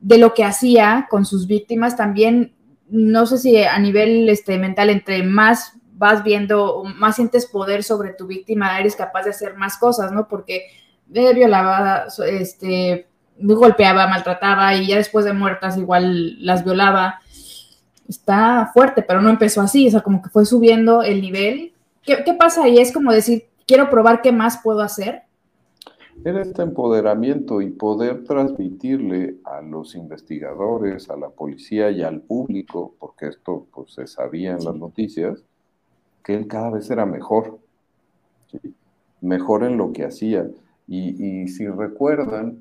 [0.00, 2.54] de lo que hacía con sus víctimas también
[2.90, 8.12] no sé si a nivel este, mental, entre más vas viendo, más sientes poder sobre
[8.14, 10.26] tu víctima, eres capaz de hacer más cosas, ¿no?
[10.28, 10.66] Porque
[11.06, 13.06] violaba, este,
[13.42, 17.20] golpeaba, maltrataba y ya después de muertas igual las violaba.
[18.08, 21.72] Está fuerte, pero no empezó así, o sea, como que fue subiendo el nivel.
[22.02, 22.78] ¿Qué, qué pasa ahí?
[22.78, 25.22] Es como decir, quiero probar qué más puedo hacer
[26.24, 32.94] era este empoderamiento y poder transmitirle a los investigadores, a la policía y al público,
[32.98, 35.42] porque esto pues, se sabía en las noticias,
[36.22, 37.58] que él cada vez era mejor,
[39.20, 40.46] mejor en lo que hacía.
[40.86, 42.58] Y, si recuerdan,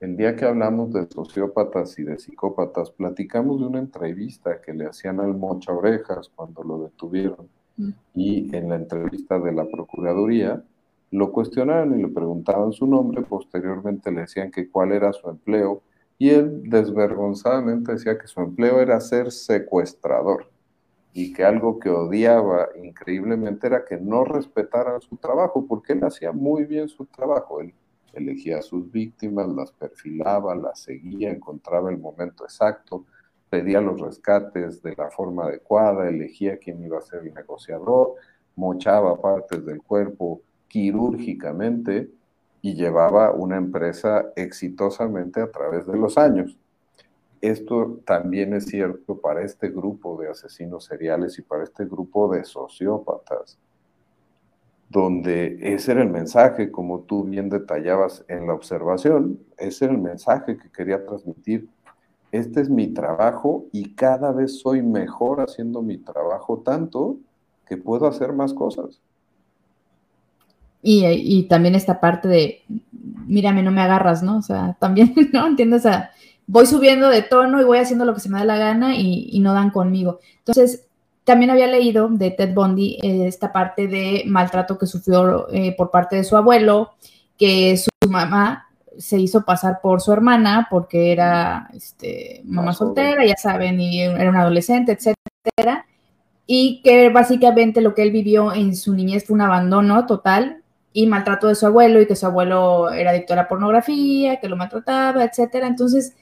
[0.00, 4.86] el día que hablamos de sociópatas y de psicópatas, platicamos de una entrevista que le
[4.86, 7.48] hacían al Mocha Orejas cuando lo detuvieron.
[7.76, 7.90] Mm.
[8.14, 10.62] Y en la entrevista de la Procuraduría,
[11.10, 15.82] lo cuestionaron y le preguntaban su nombre, posteriormente le decían que cuál era su empleo
[16.18, 20.50] y él desvergonzadamente decía que su empleo era ser secuestrador
[21.12, 26.32] y que algo que odiaba increíblemente era que no respetaran su trabajo, porque él hacía
[26.32, 27.60] muy bien su trabajo.
[27.60, 27.72] Él
[28.16, 33.04] elegía a sus víctimas, las perfilaba, las seguía, encontraba el momento exacto,
[33.48, 38.14] pedía los rescates de la forma adecuada, elegía quién iba a ser el negociador,
[38.56, 42.10] mochaba partes del cuerpo quirúrgicamente
[42.62, 46.56] y llevaba una empresa exitosamente a través de los años.
[47.40, 52.44] Esto también es cierto para este grupo de asesinos seriales y para este grupo de
[52.44, 53.58] sociópatas,
[54.88, 60.00] donde ese era el mensaje, como tú bien detallabas en la observación, ese era el
[60.00, 61.68] mensaje que quería transmitir.
[62.32, 67.16] Este es mi trabajo y cada vez soy mejor haciendo mi trabajo tanto
[67.66, 69.00] que puedo hacer más cosas.
[70.88, 72.62] Y, también esta parte de,
[73.26, 74.38] mírame, no me agarras, ¿no?
[74.38, 75.46] O sea, también, ¿no?
[75.46, 75.84] Entiendes?
[75.84, 75.90] O
[76.46, 79.38] voy subiendo de tono y voy haciendo lo que se me da la gana y,
[79.40, 80.20] no dan conmigo.
[80.38, 80.85] Entonces,
[81.26, 85.90] también había leído de Ted Bundy eh, esta parte de maltrato que sufrió eh, por
[85.90, 86.92] parte de su abuelo,
[87.36, 93.36] que su mamá se hizo pasar por su hermana porque era este, mamá soltera, ya
[93.36, 95.84] saben, y era un adolescente, etcétera,
[96.46, 100.62] y que básicamente lo que él vivió en su niñez fue un abandono total
[100.92, 104.48] y maltrato de su abuelo y que su abuelo era adicto a la pornografía, que
[104.48, 105.66] lo maltrataba, etcétera.
[105.66, 106.14] Entonces,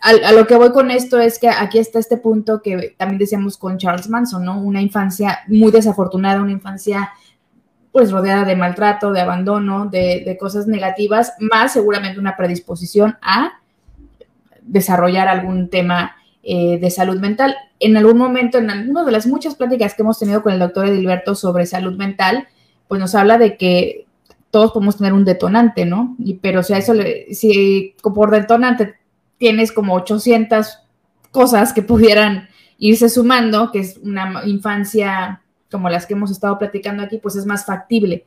[0.00, 3.56] a, lo que voy con esto es que aquí está este punto que también decíamos
[3.56, 4.60] con Charles Manson, ¿no?
[4.60, 7.10] Una infancia muy desafortunada, una infancia
[7.92, 13.60] pues rodeada de maltrato, de abandono, de, cosas negativas, más seguramente una predisposición a
[14.60, 17.56] desarrollar algún tema eh, de salud mental.
[17.80, 20.86] En algún momento, en alguna de las muchas pláticas que hemos tenido con el doctor
[20.86, 22.46] Edilberto sobre salud mental,
[22.86, 24.06] pues nos habla de que
[24.50, 26.16] todos podemos tener un detonante, ¿no?
[26.18, 28.94] Y, pero si a eso, le, si por detonante
[29.38, 30.78] tienes como 800
[31.30, 37.02] cosas que pudieran irse sumando, que es una infancia como las que hemos estado platicando
[37.02, 38.26] aquí, pues es más factible.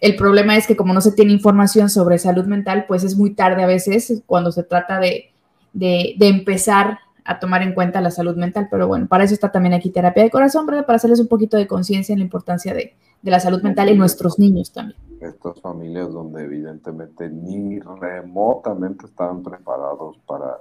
[0.00, 3.34] El problema es que como no se tiene información sobre salud mental, pues es muy
[3.34, 5.32] tarde a veces cuando se trata de,
[5.72, 6.98] de, de empezar
[7.30, 8.68] a tomar en cuenta la salud mental.
[8.70, 10.86] Pero bueno, para eso está también aquí terapia de corazón, ¿verdad?
[10.86, 13.98] Para hacerles un poquito de conciencia en la importancia de, de la salud mental en
[13.98, 14.98] nuestros niños también.
[15.20, 20.58] Estas familias donde evidentemente ni remotamente estaban preparados para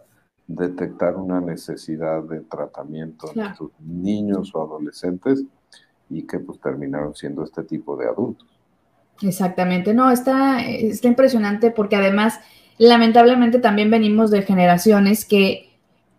[0.47, 5.43] detectar una necesidad de tratamiento en sus niños o adolescentes
[6.09, 8.47] y que pues terminaron siendo este tipo de adultos.
[9.21, 12.39] Exactamente, no, está, está impresionante porque además,
[12.77, 15.68] lamentablemente también venimos de generaciones que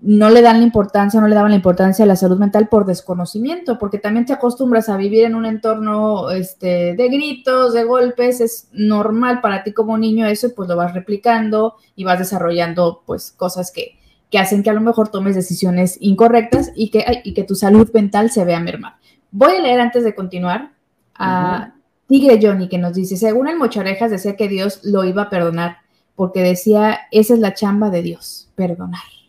[0.03, 2.87] no le dan la importancia, no le daban la importancia a la salud mental por
[2.87, 8.41] desconocimiento, porque también te acostumbras a vivir en un entorno este, de gritos, de golpes,
[8.41, 13.03] es normal para ti como niño eso, y pues lo vas replicando y vas desarrollando
[13.05, 13.99] pues cosas que,
[14.31, 17.91] que hacen que a lo mejor tomes decisiones incorrectas y que, y que tu salud
[17.93, 18.99] mental se vea mermada.
[19.31, 20.73] Voy a leer antes de continuar
[21.15, 21.75] a
[22.07, 25.77] Tigre Johnny que nos dice, según el Mocharejas decía que Dios lo iba a perdonar,
[26.17, 29.20] porque decía, esa es la chamba de Dios, perdonar.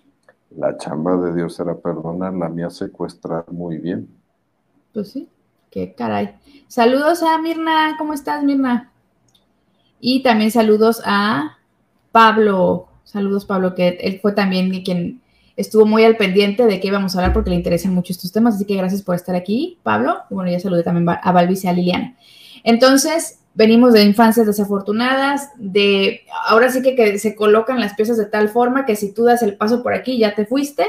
[0.57, 4.09] La chamba de Dios era perdonar, la mía secuestrar muy bien.
[4.93, 5.29] Pues sí,
[5.69, 6.35] qué caray.
[6.67, 8.91] Saludos a Mirna, ¿cómo estás Mirna?
[9.99, 11.57] Y también saludos a
[12.11, 15.21] Pablo, saludos Pablo, que él fue también quien
[15.55, 18.55] estuvo muy al pendiente de qué íbamos a hablar porque le interesan mucho estos temas,
[18.55, 20.17] así que gracias por estar aquí, Pablo.
[20.29, 22.17] Y bueno, ya saludé también a Balvis y a Liliana.
[22.63, 28.49] Entonces, venimos de infancias desafortunadas, de ahora sí que, se colocan las piezas de tal
[28.49, 30.85] forma que si tú das el paso por aquí ya te fuiste,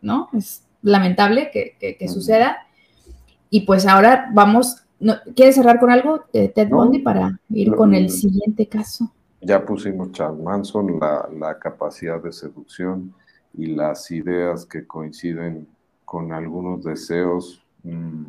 [0.00, 0.28] ¿no?
[0.32, 2.58] Es lamentable que, suceda.
[3.50, 4.84] Y pues ahora vamos,
[5.36, 9.12] ¿quieres cerrar con algo, Ted Bundy, para ir con el siguiente caso?
[9.40, 13.14] Ya pusimos Charles Manson, la, capacidad de seducción
[13.52, 15.68] y las ideas que coinciden
[16.04, 17.62] con algunos deseos.
[17.82, 18.24] Mm,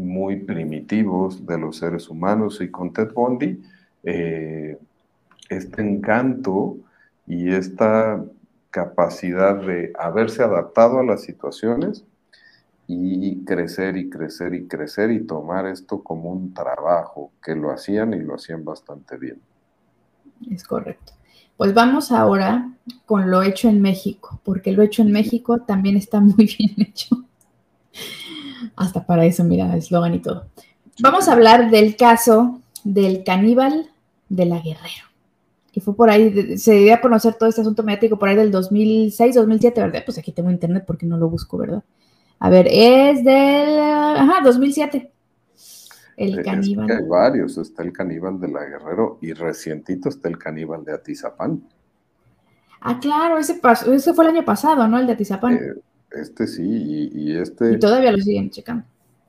[0.00, 3.62] muy primitivos de los seres humanos y con Ted Bundy
[4.02, 4.78] eh,
[5.48, 6.78] este encanto
[7.26, 8.24] y esta
[8.70, 12.04] capacidad de haberse adaptado a las situaciones
[12.86, 18.14] y crecer y crecer y crecer y tomar esto como un trabajo, que lo hacían
[18.14, 19.40] y lo hacían bastante bien.
[20.50, 21.12] Es correcto.
[21.56, 22.72] Pues vamos ahora
[23.06, 27.24] con lo hecho en México, porque lo hecho en México también está muy bien hecho.
[28.76, 30.46] Hasta para eso, mira, eslogan y todo.
[31.02, 33.90] Vamos a hablar del caso del caníbal
[34.28, 35.06] de la Guerrero.
[35.72, 39.34] Que fue por ahí, se debía conocer todo este asunto mediático por ahí del 2006,
[39.36, 40.02] 2007, ¿verdad?
[40.04, 41.82] Pues aquí tengo internet porque no lo busco, ¿verdad?
[42.40, 45.12] A ver, es del, ajá, 2007.
[46.16, 46.90] El caníbal.
[46.90, 51.62] hay varios, está el caníbal de la Guerrero y recientito está el caníbal de Atizapán.
[52.80, 53.60] Ah, claro, ese,
[53.92, 54.98] ese fue el año pasado, ¿no?
[54.98, 55.54] El de Atizapán.
[55.54, 55.80] Eh,
[56.12, 57.72] este sí, y, este...
[57.72, 58.84] Y todavía lo siguen checando.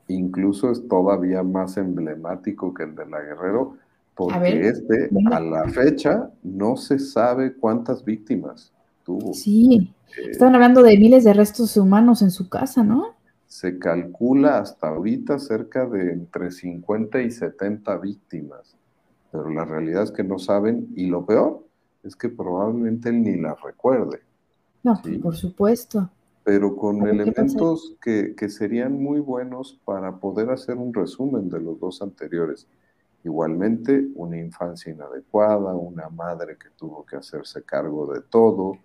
[0.07, 3.77] Incluso es todavía más emblemático que el de la Guerrero,
[4.15, 8.73] porque este, a la fecha, no se sabe cuántas víctimas
[9.05, 9.33] tuvo.
[9.33, 13.15] Sí, eh, estaban hablando de miles de restos humanos en su casa, ¿no?
[13.47, 18.75] Se calcula hasta ahorita cerca de entre 50 y 70 víctimas,
[19.31, 21.65] pero la realidad es que no saben, y lo peor
[22.03, 24.19] es que probablemente él ni las recuerde.
[24.83, 26.09] No, por supuesto
[26.43, 32.01] pero con elementos que, serían muy buenos para poder hacer un resumen de los dos
[32.01, 32.67] anteriores.
[33.23, 38.79] Igualmente, una infancia inadecuada, una madre que tuvo que hacerse cargo de todo,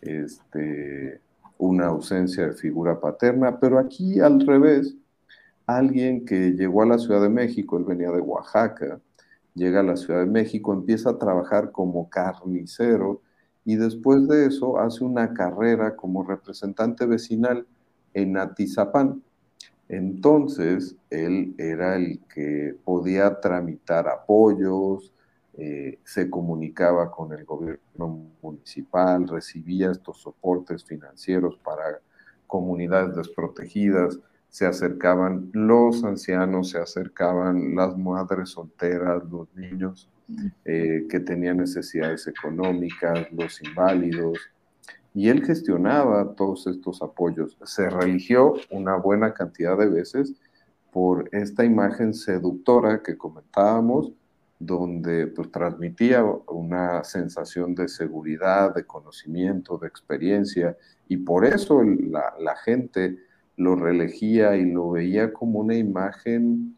[0.00, 1.20] este,
[1.58, 4.94] una ausencia de figura paterna, pero aquí al revés,
[5.66, 9.00] alguien que llegó a la Ciudad de México, él venía de Oaxaca,
[9.54, 13.22] llega a la Ciudad de México, empieza a trabajar como carnicero,
[13.64, 17.66] y después de eso hace una carrera como representante vecinal
[18.14, 19.22] en Atizapán.
[19.88, 25.12] Entonces, él era el que podía tramitar apoyos,
[25.54, 32.00] eh, se comunicaba con el gobierno municipal, recibía estos soportes financieros para
[32.46, 40.08] comunidades desprotegidas, se acercaban los ancianos, se acercaban las madres solteras, los niños,
[40.64, 44.38] eh, que tenían necesidades económicas, los inválidos,
[45.14, 47.58] y él gestionaba todos estos apoyos.
[47.64, 50.34] Se religió una buena cantidad de veces
[50.90, 54.12] por esta imagen seductora que comentábamos,
[54.58, 60.76] donde pues, transmitía una sensación de seguridad, de conocimiento, de experiencia,
[61.08, 63.18] y por eso la, gente
[63.56, 66.76] lo reelegía y lo veía como una imagen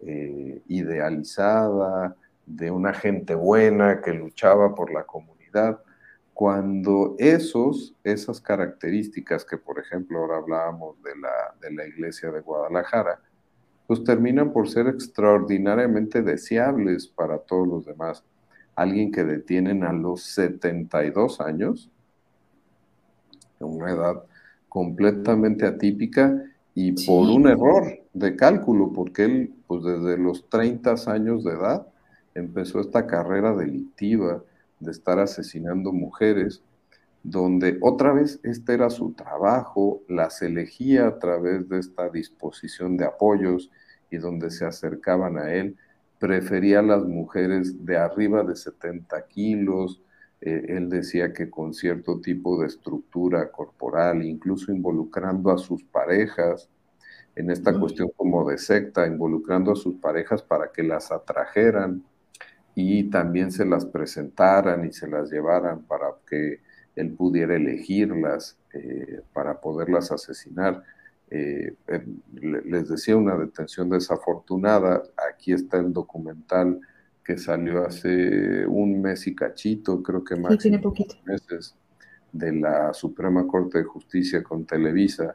[0.00, 2.16] eh, idealizada,
[2.46, 5.80] de una gente buena que luchaba por la comunidad,
[6.32, 12.40] cuando esos, esas características que por ejemplo ahora hablábamos de la, de la iglesia de
[12.40, 13.20] Guadalajara,
[13.86, 18.24] pues terminan por ser extraordinariamente deseables para todos los demás.
[18.74, 21.90] Alguien que detienen a los 72 años,
[23.60, 24.24] una edad
[24.68, 26.42] completamente atípica
[26.74, 31.86] y por un error de cálculo, porque él, pues desde los 30 años de edad,
[32.36, 34.42] empezó esta carrera delictiva
[34.78, 36.62] de estar asesinando mujeres,
[37.22, 43.06] donde otra vez este era su trabajo, las elegía a través de esta disposición de
[43.06, 43.70] apoyos
[44.10, 45.76] y donde se acercaban a él,
[46.18, 50.02] prefería a las mujeres de arriba de 70 kilos,
[50.40, 56.68] eh, él decía que con cierto tipo de estructura corporal, incluso involucrando a sus parejas,
[57.34, 62.02] en esta cuestión como de secta, involucrando a sus parejas para que las atrajeran
[62.78, 66.60] y también se las presentaran y se las llevaran para que
[66.94, 70.84] él pudiera elegirlas eh, para poderlas asesinar.
[71.30, 71.74] Eh,
[72.34, 75.02] les decía una detención desafortunada,
[75.32, 76.78] aquí está el documental
[77.24, 80.70] que salió hace un mes y cachito, creo que más sí,
[81.24, 81.74] meses,
[82.30, 85.34] de la Suprema Corte de Justicia con Televisa,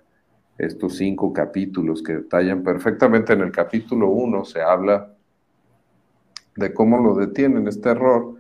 [0.59, 3.33] estos cinco capítulos que detallan perfectamente.
[3.33, 5.11] En el capítulo uno se habla
[6.55, 8.35] de cómo lo detienen este error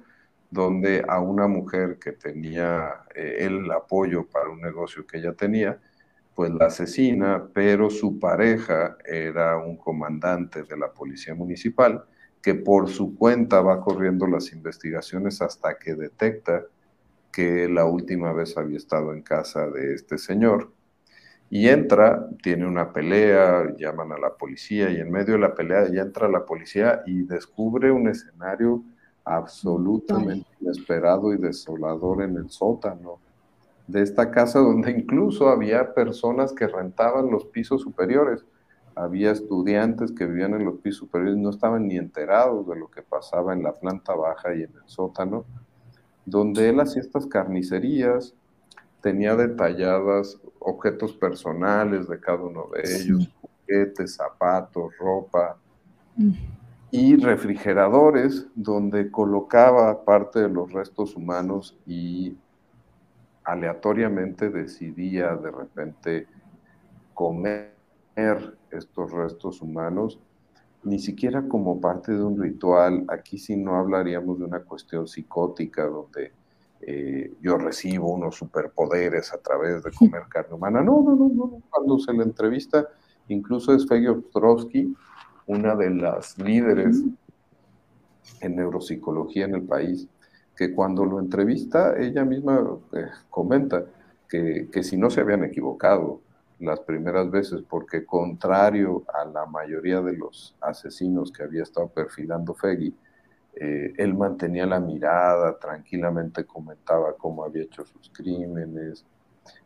[0.49, 5.79] donde a una mujer que tenía eh, el apoyo para un negocio que ella tenía,
[6.35, 12.03] pues la asesina, pero su pareja era un comandante de la policía municipal
[12.41, 16.65] que por su cuenta va corriendo las investigaciones hasta que detecta
[17.31, 20.71] que la última vez había estado en casa de este señor.
[21.51, 25.87] Y entra, tiene una pelea, llaman a la policía y en medio de la pelea
[25.91, 28.81] ya entra la policía y descubre un escenario
[29.25, 33.19] absolutamente inesperado y desolador en el sótano
[33.91, 38.45] de esta casa donde incluso había personas que rentaban los pisos superiores.
[38.95, 42.89] Había estudiantes que vivían en los pisos superiores y no estaban ni enterados de lo
[42.89, 45.45] que pasaba en la planta baja y en el sótano,
[46.25, 48.35] donde él hacía estas carnicerías,
[49.01, 55.57] tenía detalladas objetos personales de cada uno de ellos, juguetes, zapatos, ropa.
[56.15, 56.31] Mm
[56.91, 62.35] y refrigeradores donde colocaba parte de los restos humanos y
[63.45, 66.27] aleatoriamente decidía de repente
[67.13, 67.71] comer
[68.71, 70.19] estos restos humanos,
[70.83, 73.05] ni siquiera como parte de un ritual.
[73.07, 76.33] Aquí sí no hablaríamos de una cuestión psicótica donde
[76.81, 80.81] eh, yo recibo unos superpoderes a través de comer carne humana.
[80.81, 81.61] No, no, no, no.
[81.69, 82.87] Cuando se le entrevista,
[83.27, 84.95] incluso es Feggy Ostrowski,
[85.47, 87.03] una de las líderes
[88.41, 90.07] en neuropsicología en el país,
[90.55, 93.85] que cuando lo entrevista, ella misma eh, comenta
[94.27, 96.21] que, si no se habían equivocado
[96.59, 102.53] las primeras veces, porque contrario a la mayoría de los asesinos que había estado perfilando
[102.53, 102.95] Feggy,
[103.55, 109.05] eh, él mantenía la mirada, tranquilamente comentaba cómo había hecho sus crímenes,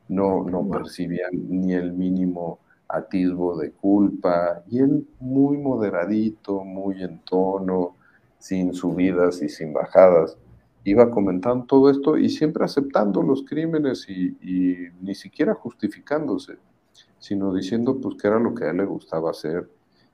[0.08, 7.20] no, no percibía ni el mínimo atisbo de culpa, y él muy moderadito, muy en
[7.20, 7.96] tono,
[8.38, 10.38] sin subidas y sin bajadas,
[10.84, 14.38] iba comentando todo esto y siempre aceptando los crímenes y,
[15.02, 16.58] ni siquiera justificándose,
[17.18, 19.68] sino diciendo pues que era lo que a él le gustaba hacer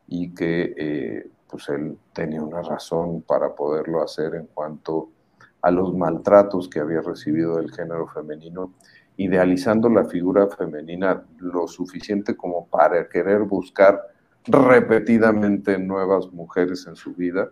[0.07, 5.09] y que eh, pues él tenía una razón para poderlo hacer en cuanto
[5.61, 8.73] a los maltratos que había recibido del género femenino
[9.17, 14.01] idealizando la figura femenina lo suficiente como para querer buscar
[14.45, 17.51] repetidamente nuevas mujeres en su vida,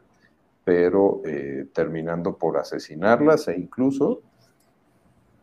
[0.64, 4.22] pero eh, terminando por asesinarlas e incluso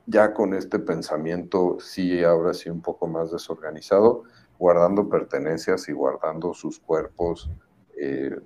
[0.07, 4.25] ya con este pensamiento, sí, ahora sí un poco más desorganizado,
[4.59, 7.51] guardando pertenencias y guardando sus cuerpos,
[7.97, 8.37] eh,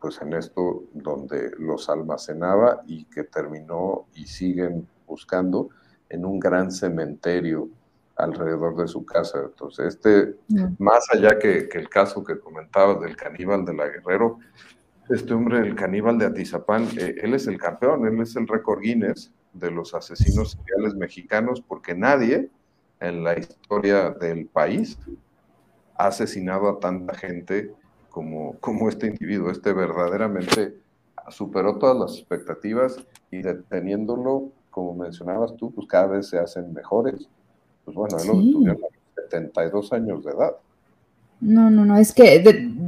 [0.00, 5.70] pues en esto donde los almacenaba y que terminó y siguen buscando
[6.08, 7.68] en un gran cementerio
[8.16, 9.40] alrededor de su casa.
[9.44, 10.36] Entonces, este,
[10.78, 14.38] más allá que, el caso que comentabas del caníbal de la Guerrero,
[15.08, 18.80] este hombre, el caníbal de Atizapán, eh, él es el campeón, él es el récord
[18.80, 22.50] Guinness de los asesinos seriales mexicanos, porque nadie
[23.00, 24.98] en la historia del país
[25.96, 27.72] ha asesinado a tanta gente
[28.14, 29.50] como, como este individuo.
[29.50, 30.76] Este verdaderamente
[31.30, 32.96] superó todas las expectativas
[33.32, 37.28] y deteniéndolo como mencionabas tú, pues cada vez se hacen mejores.
[37.84, 38.78] Pues bueno, él lo tuvieron
[39.16, 40.52] 72 años de edad.
[41.40, 42.42] No, no, no, es que,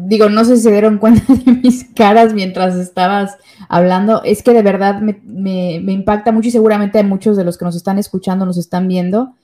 [0.07, 3.37] digo, no sé si se dieron cuenta de mis caras mientras estabas
[3.69, 7.59] hablando, es que de verdad me, me, impacta mucho y seguramente a muchos de los
[7.59, 9.35] que nos están escuchando, nos están viendo,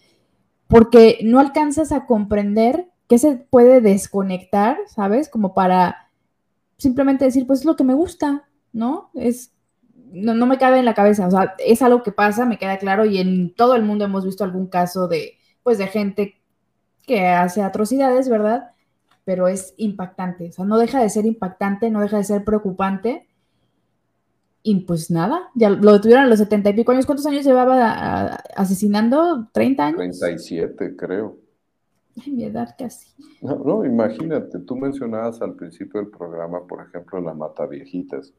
[0.68, 5.28] porque no alcanzas a comprender que se puede desconectar, ¿sabes?
[5.28, 6.08] Como para
[6.78, 9.10] simplemente decir, pues es lo que me gusta, ¿no?
[9.12, 9.52] Es
[10.12, 13.04] no, me cabe en la cabeza, o sea, es algo que pasa, me queda claro,
[13.04, 16.40] y en todo el mundo hemos visto algún caso de, pues, de gente
[17.06, 18.70] que hace atrocidades, ¿verdad?
[19.26, 23.28] Pero es impactante, o sea, no deja de ser impactante, no deja de ser preocupante.
[24.62, 27.04] Y pues nada, ya lo detuvieron a los setenta y pico años.
[27.04, 29.50] ¿Cuántos años llevaba asesinando?
[29.52, 30.18] ¿30 años?
[30.18, 31.41] 37, creo.
[32.76, 33.08] Casi.
[33.40, 38.32] No, no, imagínate, tú mencionabas al principio del programa, por ejemplo, la mata viejitas.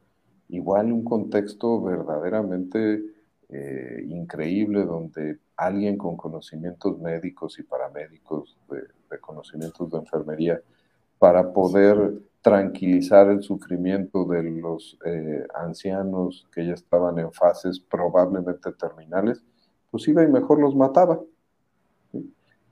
[0.48, 3.02] Igual un contexto verdaderamente
[3.48, 10.60] eh, increíble donde alguien con conocimientos médicos y paramédicos, de conocimientos de enfermería,
[11.18, 18.70] para poder tranquilizar el sufrimiento de los eh, ancianos que ya estaban en fases probablemente
[18.72, 19.42] terminales,
[19.90, 21.18] pues iba y mejor los mataba.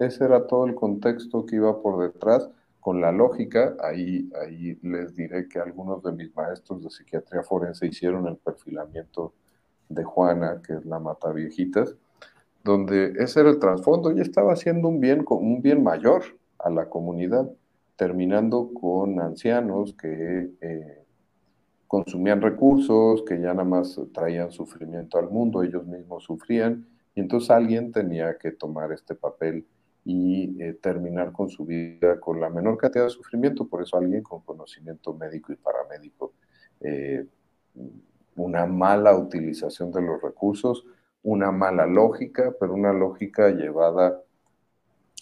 [0.06, 2.48] Ese era todo el contexto que iba por detrás.
[2.80, 7.86] Con la lógica, ahí, ahí les diré que algunos de mis maestros de psiquiatría forense
[7.86, 9.34] hicieron el perfilamiento
[9.88, 11.94] de Juana, que es la mata viejitas,
[12.64, 16.22] donde ese era el trasfondo y estaba haciendo un bien, un bien mayor
[16.58, 17.48] a la comunidad
[17.96, 21.04] terminando con ancianos que eh,
[21.86, 27.50] consumían recursos, que ya nada más traían sufrimiento al mundo, ellos mismos sufrían, y entonces
[27.50, 29.66] alguien tenía que tomar este papel
[30.04, 34.22] y eh, terminar con su vida con la menor cantidad de sufrimiento, por eso alguien
[34.22, 36.32] con conocimiento médico y paramédico.
[36.80, 37.26] Eh,
[38.34, 40.84] una mala utilización de los recursos,
[41.22, 44.20] una mala lógica, pero una lógica llevada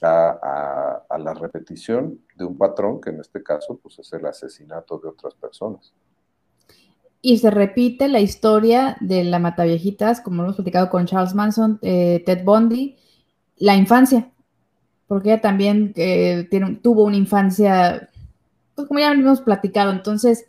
[0.03, 5.09] a, la repetición de un patrón que en este caso pues, es el asesinato de
[5.09, 5.93] otras personas.
[7.20, 12.22] Y se repite la historia de la Mataviejitas, como hemos platicado con Charles Manson, eh,
[12.24, 12.97] Ted Bundy,
[13.59, 14.31] la infancia,
[15.11, 16.49] porque ella también eh,
[16.83, 18.11] tuvo una infancia,
[18.77, 20.47] pues como ya hemos platicado, entonces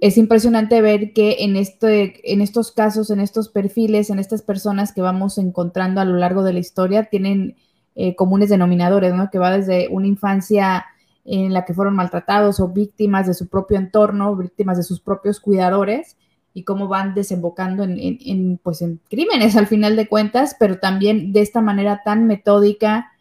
[0.00, 4.94] es impresionante ver que en, este, en estos casos, en estos perfiles, en estas personas
[4.94, 7.56] que vamos encontrando a lo largo de la historia, tienen
[7.96, 9.28] eh, comunes denominadores, ¿no?
[9.30, 10.86] Que va desde una infancia
[11.26, 15.38] en la que fueron maltratados o víctimas de su propio entorno, víctimas de sus propios
[15.38, 16.16] cuidadores
[16.54, 21.42] y cómo van desembocando en, pues en crímenes al final de cuentas, pero también de
[21.42, 23.12] esta manera tan metódica.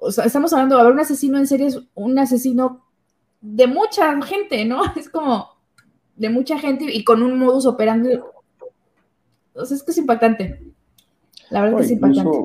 [0.00, 2.84] O sea, estamos hablando de haber un asesino en serie, un asesino
[3.40, 4.82] de mucha gente, ¿no?
[4.96, 5.48] Es como
[6.16, 8.18] de mucha gente y con un modus operandi.
[9.54, 10.62] O sea, es que es impactante.
[11.50, 12.38] La verdad que es impactante.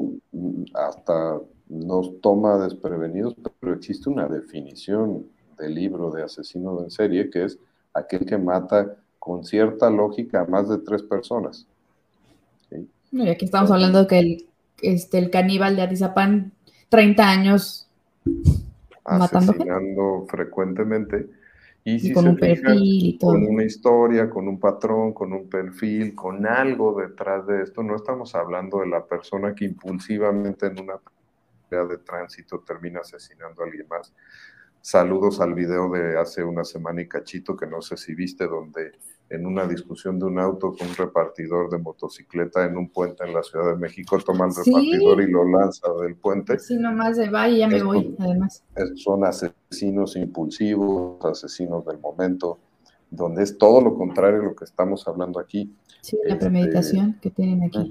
[0.74, 5.26] Hasta nos toma desprevenidos, pero existe una definición
[5.58, 7.58] del libro de asesino en serie que es
[7.93, 11.66] aquel que mata con cierta lógica a más de tres personas.
[13.12, 14.45] Y aquí estamos hablando que el,
[14.82, 16.51] este, el caníbal de Atizapán,
[16.89, 17.89] 30 años
[19.05, 21.29] matando asesinando frecuentemente.
[21.83, 23.33] Y, si con un perfil y todo.
[23.33, 27.95] Con una historia, con un patrón, con un perfil, con algo detrás de esto, no
[27.95, 30.99] estamos hablando de la persona que impulsivamente en una
[31.83, 34.13] de tránsito termina asesinando a alguien más.
[34.81, 38.93] Saludos al video de hace una semana y cachito, que no sé si viste, donde
[39.30, 43.34] en una discusión de un auto con un repartidor de motocicleta en un puente en
[43.34, 46.59] la Ciudad de México, toma el repartidor y lo lanza del puente.
[46.59, 48.63] Sí, nomás de va y ya me voy, además.
[48.95, 52.59] Son asesinos impulsivos, asesinos del momento,
[53.09, 55.73] donde es todo lo contrario a lo que estamos hablando aquí.
[56.01, 57.89] Sí, la este, premeditación que tienen aquí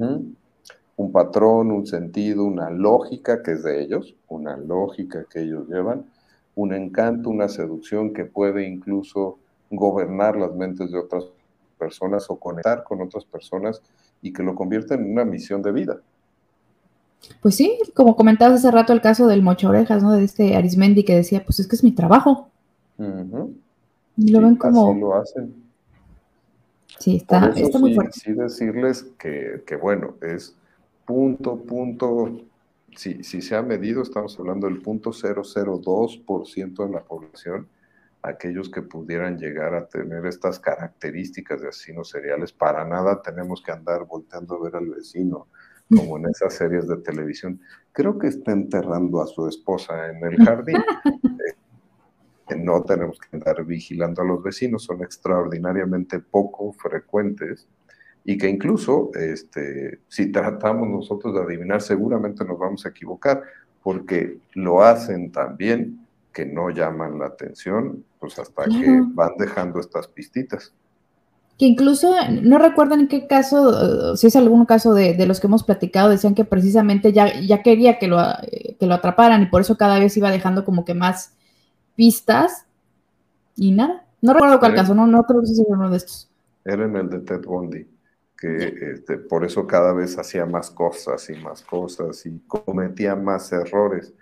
[0.97, 6.07] un patrón, un sentido, una lógica que es de ellos, una lógica que ellos llevan,
[6.55, 9.39] un encanto, una seducción que puede incluso
[9.77, 11.25] gobernar las mentes de otras
[11.79, 13.83] personas o conectar con otras personas
[14.23, 16.01] y que lo convierte en una misión de vida.
[17.41, 20.13] Pues sí, como comentabas hace rato el caso del mocho orejas, ¿no?
[20.13, 22.51] De este Arismendi que decía, pues es que es mi trabajo.
[24.17, 24.91] Y lo ven como...
[24.91, 25.55] Así lo hacen.
[26.99, 28.21] Sí, está, está muy fuerte.
[28.21, 30.55] Sí decirles que, que bueno, es
[31.05, 32.41] punto, punto,
[32.97, 37.67] si, si se ha medido, estamos hablando del punto 002% de la población,
[38.25, 43.71] aquellos que pudieran llegar a tener estas características de asesinos seriales, para nada tenemos que
[43.71, 45.49] andar volteando a ver al vecino,
[45.95, 47.61] como en esas series de televisión.
[47.93, 50.77] Creo que está enterrando a su esposa en el jardín.
[52.47, 57.67] Eh, no tenemos que andar vigilando a los vecinos, son extraordinariamente poco frecuentes
[58.23, 63.43] y que incluso este, si tratamos nosotros de adivinar seguramente nos vamos a equivocar
[63.83, 66.04] porque lo hacen tan bien
[66.35, 70.75] que no llaman la atención, pues hasta que van dejando estas pistitas.
[71.59, 72.13] Que incluso,
[72.43, 76.11] no recuerdan en qué caso, si es algún caso de, de, los que hemos platicado,
[76.11, 78.19] decían que precisamente ya, ya quería que lo,
[78.79, 81.37] que lo atraparan y por eso cada vez iba dejando como que más
[81.95, 82.67] pistas
[83.55, 84.05] y nada.
[84.21, 86.29] No recuerdo cuál caso, no, no creo que sea uno de estos.
[86.65, 87.87] Era en el de Ted Bundy
[88.37, 93.53] que este, por eso cada vez hacía más cosas y más cosas y cometía más
[93.53, 94.13] errores,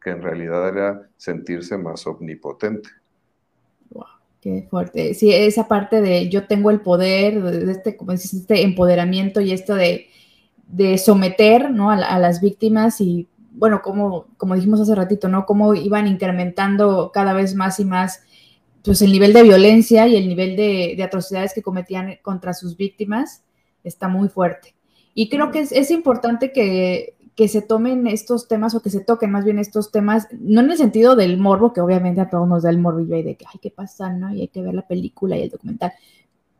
[0.00, 2.88] que en realidad era sentirse más omnipotente.
[4.40, 5.12] Qué fuerte.
[5.12, 10.08] Sí, esa parte de yo tengo el poder, de este, este empoderamiento y esto de,
[10.96, 11.90] someter ¿no?
[11.90, 15.44] a, las víctimas y, bueno, como, como dijimos hace ratito, ¿no?
[15.44, 18.22] Cómo iban incrementando cada vez más y más
[18.82, 23.42] pues el nivel de violencia y el nivel de, atrocidades que cometían contra sus víctimas
[23.84, 24.74] está muy fuerte.
[25.12, 27.14] Y creo que es, importante que,
[27.48, 30.76] se tomen estos temas o que se toquen más bien estos temas, no en el
[30.76, 33.58] sentido del morbo, que obviamente a todos nos da el morbillo y de que hay
[33.60, 34.32] que pasar, ¿no?
[34.32, 35.92] Y hay que ver la película y el documental,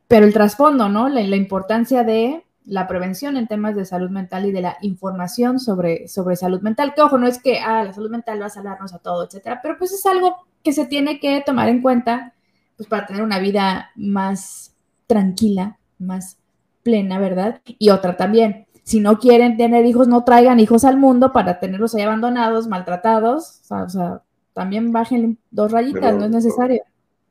[0.08, 1.08] pero el trasfondo, ¿no?
[1.08, 6.08] La, importancia de la prevención en temas de salud mental y de la información sobre,
[6.08, 8.94] sobre salud mental, que ojo, no es que ah, la salud mental va a salvarnos
[8.94, 12.34] a todo, etcétera, pero pues es algo que se tiene que tomar en cuenta
[12.76, 14.74] pues para tener una vida más
[15.06, 16.38] tranquila, más
[16.82, 17.60] plena, ¿verdad?
[17.66, 21.94] Y otra también, si no quieren tener hijos, no traigan hijos al mundo para tenerlos
[21.94, 24.22] ahí abandonados, maltratados, o sea,
[24.52, 26.82] también bajen dos rayitas, no es necesario.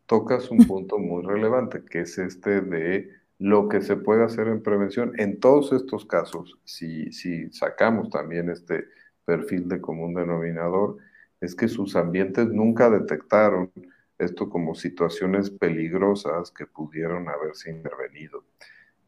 [0.05, 4.63] Tocas un punto muy relevante, que es este de lo que se puede hacer en
[4.63, 5.13] prevención.
[5.17, 8.85] En todos estos casos, si, si sacamos también este
[9.25, 10.97] perfil de común denominador,
[11.39, 13.71] es que sus ambientes nunca detectaron
[14.17, 18.43] esto como situaciones peligrosas que pudieron haberse intervenido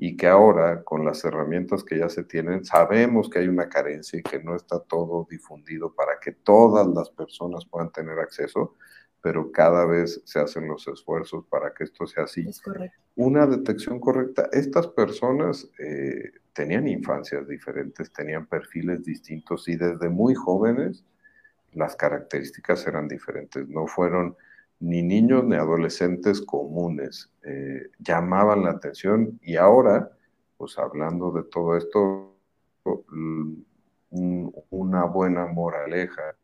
[0.04, 4.18] y que ahora con las herramientas que ya se tienen sabemos que hay una carencia
[4.18, 8.74] y que no está todo difundido para que todas las personas puedan tener acceso,
[9.22, 12.48] pero cada vez se hacen los esfuerzos para que esto sea así.
[12.50, 12.98] Es correcto.
[13.16, 14.50] Una detección correcta.
[14.52, 21.06] Estas personas eh, tenían infancias diferentes, tenían perfiles distintos y desde muy jóvenes
[21.74, 24.36] las características eran diferentes, no fueron
[24.82, 30.12] ni niños ni adolescentes comunes, eh, llamaban la atención y ahora,
[30.58, 32.36] pues hablando de todo esto,
[34.10, 36.36] una buena moraleja,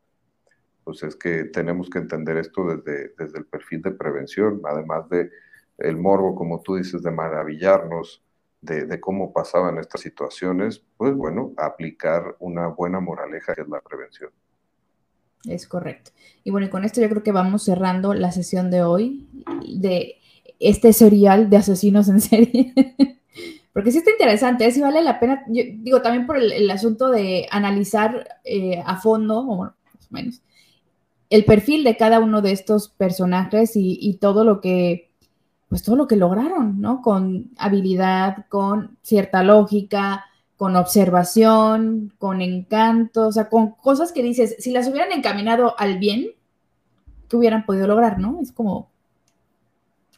[0.84, 5.32] pues es que tenemos que entender esto desde, desde el perfil de prevención, además de
[5.80, 8.24] el morbo, como tú dices, de maravillarnos
[8.62, 13.82] de, de, cómo pasaban estas situaciones, pues bueno, aplicar una buena moraleja que es la
[13.82, 14.32] prevención.
[15.46, 16.12] Es correcto.
[16.44, 19.28] Y bueno, y con esto yo creo que vamos cerrando la sesión de hoy
[19.68, 20.16] de
[20.60, 22.74] este serial de asesinos en serie.
[23.74, 24.72] Porque sí está interesante, ¿eh?
[24.72, 29.40] sí vale la pena, yo digo también por el, asunto de analizar eh, a fondo,
[29.40, 29.74] o más
[30.10, 30.42] o menos,
[31.30, 35.12] el perfil de cada uno de estos personajes y, y todo lo que,
[35.70, 37.04] pues todo lo que lograron, ¿no?
[37.04, 40.26] Con habilidad, con cierta lógica,
[40.58, 46.00] con observación, con encanto, o sea, con cosas que dices, si las hubieran encaminado al
[46.00, 46.32] bien,
[47.30, 48.40] ¿qué hubieran podido lograr, no?
[48.42, 48.90] Es como,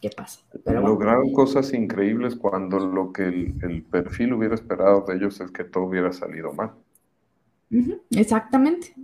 [0.02, 0.40] ¿qué pasa?
[0.64, 5.66] Pero Lograron cosas increíbles cuando lo que el, perfil hubiera esperado de ellos es que
[5.66, 6.72] todo hubiera salido mal.
[8.12, 8.96] exactamente.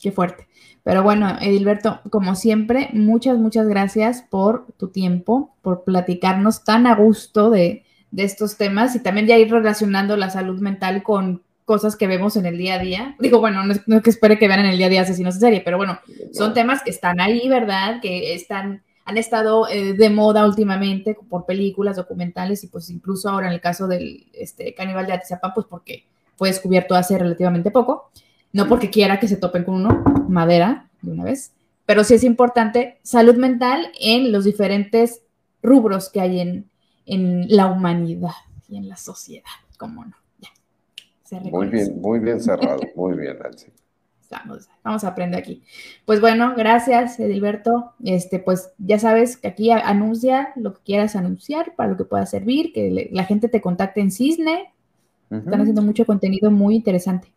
[0.00, 0.48] Qué fuerte.
[0.82, 6.94] Pero bueno, Edilberto, como siempre, muchas, muchas gracias por tu tiempo, por platicarnos tan a
[6.94, 11.96] gusto de, de estos temas y también ya ir relacionando la salud mental con cosas
[11.96, 13.16] que vemos en el día a día.
[13.18, 15.40] Digo, bueno, no es, que espere que vean en el día a día asesinos en
[15.40, 15.98] serie, pero bueno,
[16.32, 18.00] son temas que están ahí, ¿verdad?
[18.00, 23.48] Que están, han estado eh, de moda últimamente por películas, documentales y pues incluso ahora
[23.48, 26.06] en el caso del este, caníbal de Atizapán, pues porque
[26.36, 28.10] fue descubierto hace relativamente poco.
[28.50, 31.52] No porque quiera que se topen con uno, madera, de una vez,
[31.84, 35.20] pero sí es importante salud mental en los diferentes
[35.62, 36.70] rubros que hay en,
[37.08, 38.32] en la humanidad
[38.68, 39.44] y en la sociedad,
[39.78, 40.14] ¿cómo no?
[40.38, 41.40] Ya.
[41.50, 43.72] Muy bien, muy bien cerrado, muy bien, Nancy.
[44.30, 45.62] Vamos, vamos a aprender aquí.
[46.04, 47.94] Pues bueno, gracias, Edilberto.
[48.04, 52.26] Este, pues ya sabes que aquí anuncia lo que quieras anunciar, para lo que pueda
[52.26, 54.74] servir, que la gente te contacte en Cisne.
[55.30, 57.32] Están haciendo mucho contenido muy interesante.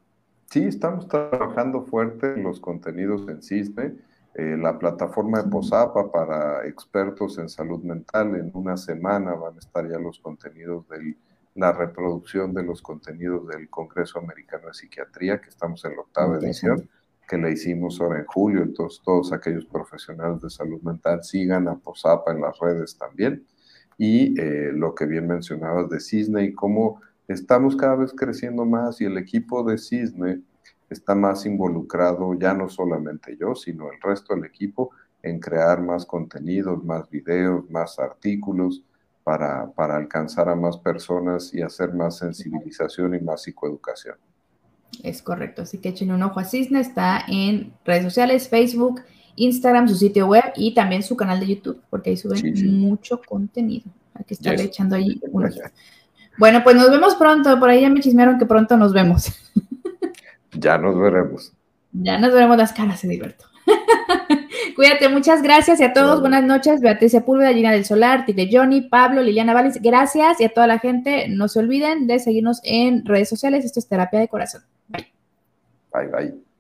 [0.50, 3.96] Sí, estamos trabajando fuerte en los contenidos en Cisne
[4.34, 8.36] eh, la plataforma de Posapa para expertos en salud mental.
[8.36, 11.16] En una semana van a estar ya los contenidos de
[11.56, 16.38] la reproducción de los contenidos del Congreso Americano de Psiquiatría, que estamos en la octava
[16.38, 16.90] edición,
[17.28, 18.64] que la hicimos ahora en julio.
[18.64, 23.46] Entonces, todos aquellos profesionales de salud mental sigan a Posapa en las redes también.
[23.98, 29.02] Y eh, lo que bien mencionabas de Cisne y cómo estamos cada vez creciendo más
[29.02, 30.42] y el equipo de Cisne
[30.92, 34.92] está más involucrado, ya no solamente yo, sino el resto del equipo,
[35.24, 38.84] en crear más contenidos, más videos, más artículos
[39.24, 44.16] para, para alcanzar a más personas y hacer más sensibilización y más psicoeducación.
[45.04, 49.02] Es correcto, así que echen un ojo a Cisne, está en redes sociales, Facebook,
[49.36, 53.86] Instagram, su sitio web y también su canal de YouTube, porque ahí suben mucho contenido.
[54.14, 55.60] Hay que estarle echando ahí un ojo.
[56.38, 59.32] Bueno, pues nos vemos pronto, por ahí ya me chismearon que pronto nos vemos.
[60.54, 61.54] Ya nos veremos.
[61.94, 63.46] Ya nos veremos las caras, se diverto.
[64.76, 66.82] Cuídate, muchas gracias y a todos, buenas noches.
[66.82, 70.80] Beatriz Sepúlveda, Gina del Solar, Tite Johnny, Pablo, Liliana Valles, gracias y a toda la
[70.80, 71.28] gente.
[71.30, 73.66] No se olviden de seguirnos en redes sociales.
[73.66, 74.64] Esto es Terapia de Corazón.
[74.88, 75.12] Bye.
[75.94, 76.51] Bye, bye.